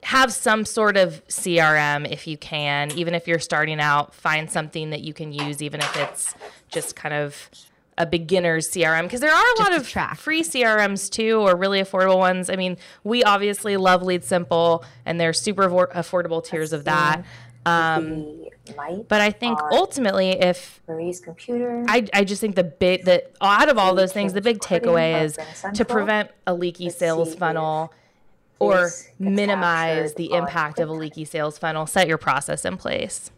[0.05, 4.91] have some sort of CRM if you can, even if you're starting out, find something
[4.91, 6.34] that you can use, even if it's
[6.68, 7.51] just kind of
[7.99, 9.03] a beginner's CRM.
[9.03, 10.16] Because there are a lot of track.
[10.18, 12.49] free CRMs too, or really affordable ones.
[12.49, 17.24] I mean, we obviously love LeadSimple, and they're super avo- affordable tiers of that.
[17.66, 21.84] Um, the light but I think ultimately, if Marie's computer.
[21.88, 25.24] I, I just think the big that out of all those things, the big takeaway
[25.24, 27.92] is Ring to prevent a leaky Let's sales funnel
[28.58, 31.86] or minimize the impact of a leaky sales funnel.
[31.86, 33.30] Set your process in place.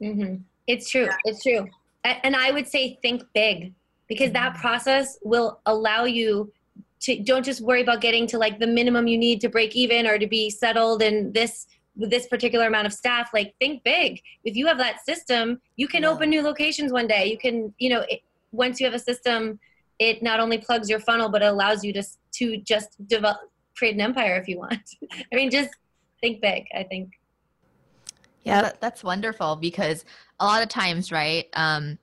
[0.00, 1.08] hmm It's true.
[1.24, 1.68] It's true.
[2.04, 3.74] And I would say think big
[4.08, 6.52] because that process will allow you
[7.00, 10.06] to don't just worry about getting to like the minimum you need to break even
[10.06, 11.66] or to be settled in this
[11.96, 14.20] with this particular amount of staff like think big.
[14.44, 16.10] If you have that system you can Yeah.
[16.10, 17.26] open new locations one day.
[17.26, 18.20] You can you know it,
[18.52, 19.58] once you have a system
[19.98, 23.38] it not only plugs your funnel but it allows you to s- to just develop
[23.76, 24.82] create an empire if you want.
[25.32, 25.70] I mean just
[26.20, 27.10] think big i think.
[28.44, 30.04] Yeah, that, that's wonderful because
[30.40, 31.98] a lot of times, right, um,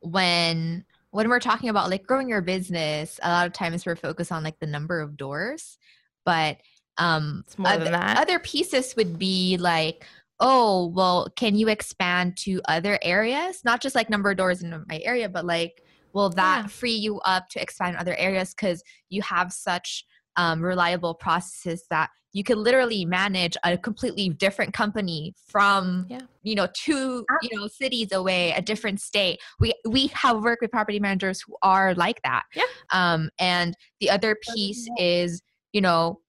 [0.00, 4.32] when when we're talking about like growing your business, a lot of times we're focused
[4.32, 5.76] on like the number of doors,
[6.24, 6.56] but
[6.98, 10.06] um, other, other pieces would be like,
[10.40, 13.62] oh, well, can you expand to other areas?
[13.64, 15.82] Not just like number of doors in my area, but like,
[16.12, 16.66] will that Yeah.
[16.68, 20.04] free you up to expand other areas because you have such
[20.36, 26.20] um, reliable processes that you could literally manage a completely different company from Yeah.
[26.42, 30.70] you know two you know cities away a different state we we have worked with
[30.70, 32.62] property managers who are like that Yeah.
[32.90, 35.42] um and the other piece is
[35.74, 36.21] you know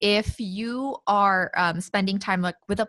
[0.00, 2.86] if you are um, spending time like with a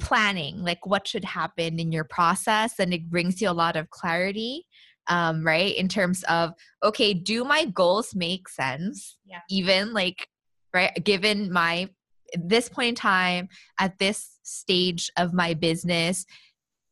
[0.00, 3.90] planning like what should happen in your process and it brings you a lot of
[3.90, 4.66] clarity
[5.08, 9.40] um, right in terms of okay do my goals make sense Yeah.
[9.50, 10.28] even like
[10.72, 11.88] right given my
[12.34, 13.48] this point in time
[13.78, 16.24] at this stage of my business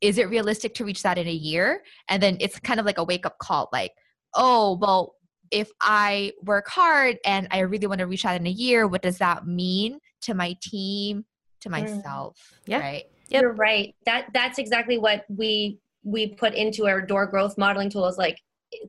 [0.00, 2.98] is it realistic to reach that in a year and then it's kind of like
[2.98, 3.92] a wake up call like
[4.34, 5.14] oh well
[5.50, 9.02] if i work hard and i really want to reach out in a year what
[9.02, 11.24] does that mean to my team
[11.60, 11.72] to Mm.
[11.72, 12.36] myself
[12.66, 12.78] Yeah.
[12.80, 13.42] right Yep.
[13.42, 13.94] You're right.
[14.06, 18.36] That that's exactly what we we put into our door growth modeling tools like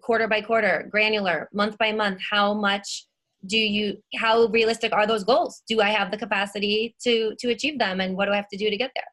[0.02, 3.06] quarter by quarter, granular, month by month, how much
[3.46, 5.62] do you how realistic are those goals?
[5.68, 8.58] Do I have the capacity to to achieve them and what do I have to
[8.58, 9.06] do to get there?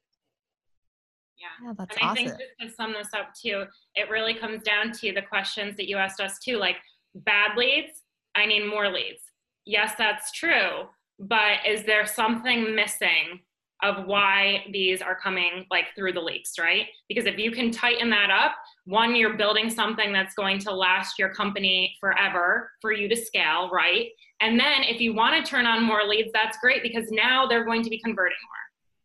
[1.39, 1.67] Yeah.
[1.69, 3.65] yeah that's and I awesome think just to sum this up too,
[3.97, 6.77] it really comes down to the questions that you asked us too, like
[7.15, 8.03] bad leads,
[8.35, 9.23] I need more leads.
[9.65, 10.89] Yes, that's true,
[11.19, 13.41] but is there something missing
[13.83, 16.87] of why these are coming like through the leaks, right?
[17.09, 18.53] Because if you can tighten that up,
[18.87, 23.71] one, you're building something that's going to last your company forever for you to scale,
[23.71, 24.09] right?
[24.41, 27.65] And then if you want to turn on more leads, that's great because now they're
[27.65, 28.59] going to be converting more.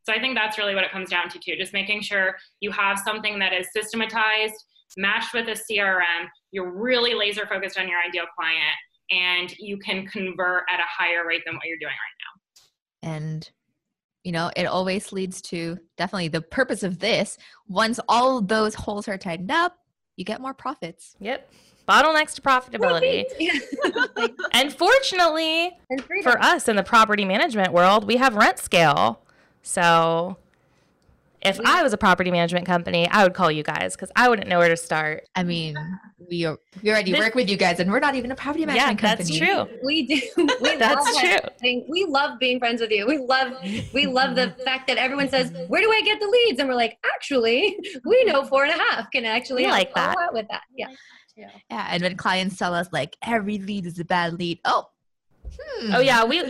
[0.06, 2.72] So I think that's really what it comes down to too, just making sure you
[2.72, 4.56] have something that is systematized,
[4.97, 8.78] matched with a CRM, you're really laser focused on your ideal client,
[9.12, 13.10] and you can convert at a higher rate than what you're doing right now.
[13.18, 13.51] and
[14.24, 17.38] you know it always leads to definitely the purpose of this
[17.68, 19.80] once all those holes are tightened up
[20.16, 21.51] you get more profits Yep.
[21.86, 23.26] Bottlenecks to profitability.
[24.54, 29.18] And fortunately and for us in the property management world, we have RentScale.
[29.64, 30.38] So
[31.46, 34.48] if I was a property management company, I would call you guys because I wouldn't
[34.48, 35.24] know where to start.
[35.36, 35.76] I mean,
[36.30, 38.66] we are, we already This- work with you guys, and we're not even a property
[38.66, 39.36] management company.
[39.36, 39.86] Yeah, management that's true.
[39.86, 40.22] We do.
[40.62, 41.30] We That's love true.
[41.62, 43.06] having- We love being friends with you.
[43.06, 43.54] We love
[43.94, 46.76] we love the fact that everyone says, "Where do I get the leads?" And we're
[46.76, 50.34] like, "Actually, we know four and a half can actually We like a that.
[50.34, 50.88] with that." Yeah.
[51.36, 54.86] Yeah, and when clients tell us like every lead is a bad lead, oh,
[55.80, 55.96] hmm.
[55.96, 56.44] Oh yeah, we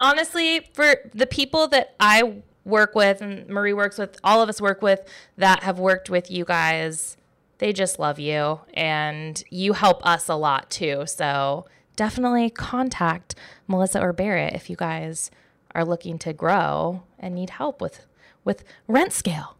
[0.00, 4.60] honestly for the people that I work with and Marie works with, all of us
[4.60, 5.00] work with
[5.36, 7.16] that have worked with you guys,
[7.58, 11.04] they just love you and you help us a lot too.
[11.06, 13.34] So definitely contact
[13.68, 15.30] Milissa or Berit if you guys
[15.74, 18.06] are looking to grow and need help with
[18.44, 19.54] with RentScale.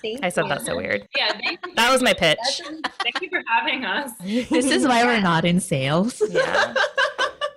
[0.00, 0.18] See?
[0.22, 1.06] I said that so weird.
[1.16, 2.38] Yeah, thank you, That was my pitch.
[3.02, 4.10] thank you for having us.
[4.22, 6.22] this is why we're not in sales.
[6.30, 6.74] Yeah.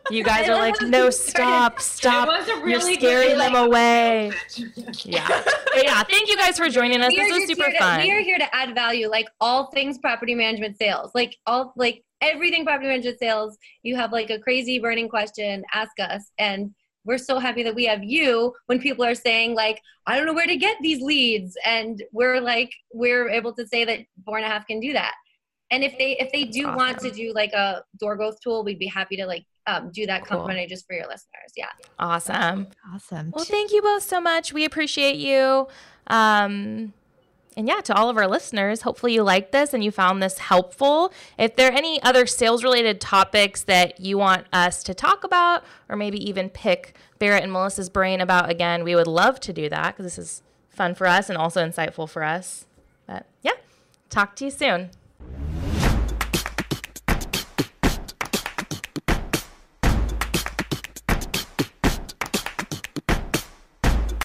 [0.09, 2.47] You guys are like, no, stop, stop.
[2.47, 4.31] You're really good, scaring them like- away.
[5.05, 5.27] Yeah.
[5.27, 7.09] But yeah, thank you guys for joining us.
[7.09, 8.01] We This was super here to- fun.
[8.01, 12.03] we are here to add value, like all things property management sales, like all like
[12.21, 13.57] everything property management sales.
[13.83, 16.73] You have like a crazy burning question, ask us, and
[17.05, 20.33] we're so happy that we have you when people are saying like, I don't know
[20.33, 24.45] where to get these leads, and we're like, we're able to say that four and
[24.45, 25.13] a half can do that.
[25.71, 28.79] And if they if they do want to do like a door growth tool, we'd
[28.79, 30.37] be happy to like um, do that Cool.
[30.37, 31.51] complimentary just for your listeners.
[31.55, 31.67] Yeah.
[31.99, 32.67] Awesome.
[32.93, 33.31] Awesome.
[33.35, 34.53] Well, thank you both so much.
[34.53, 35.67] We appreciate you.
[36.07, 36.93] Um,
[37.57, 40.37] and yeah, to all of our listeners, hopefully you liked this and you found this
[40.37, 41.11] helpful.
[41.37, 45.63] If there are any other sales related topics that you want us to talk about,
[45.89, 49.67] or maybe even pick Berit and Milissa's brain about again, we would love to do
[49.69, 52.65] that because this is fun for us and also insightful for us.
[53.07, 53.53] But yeah,
[54.09, 54.91] talk to you soon.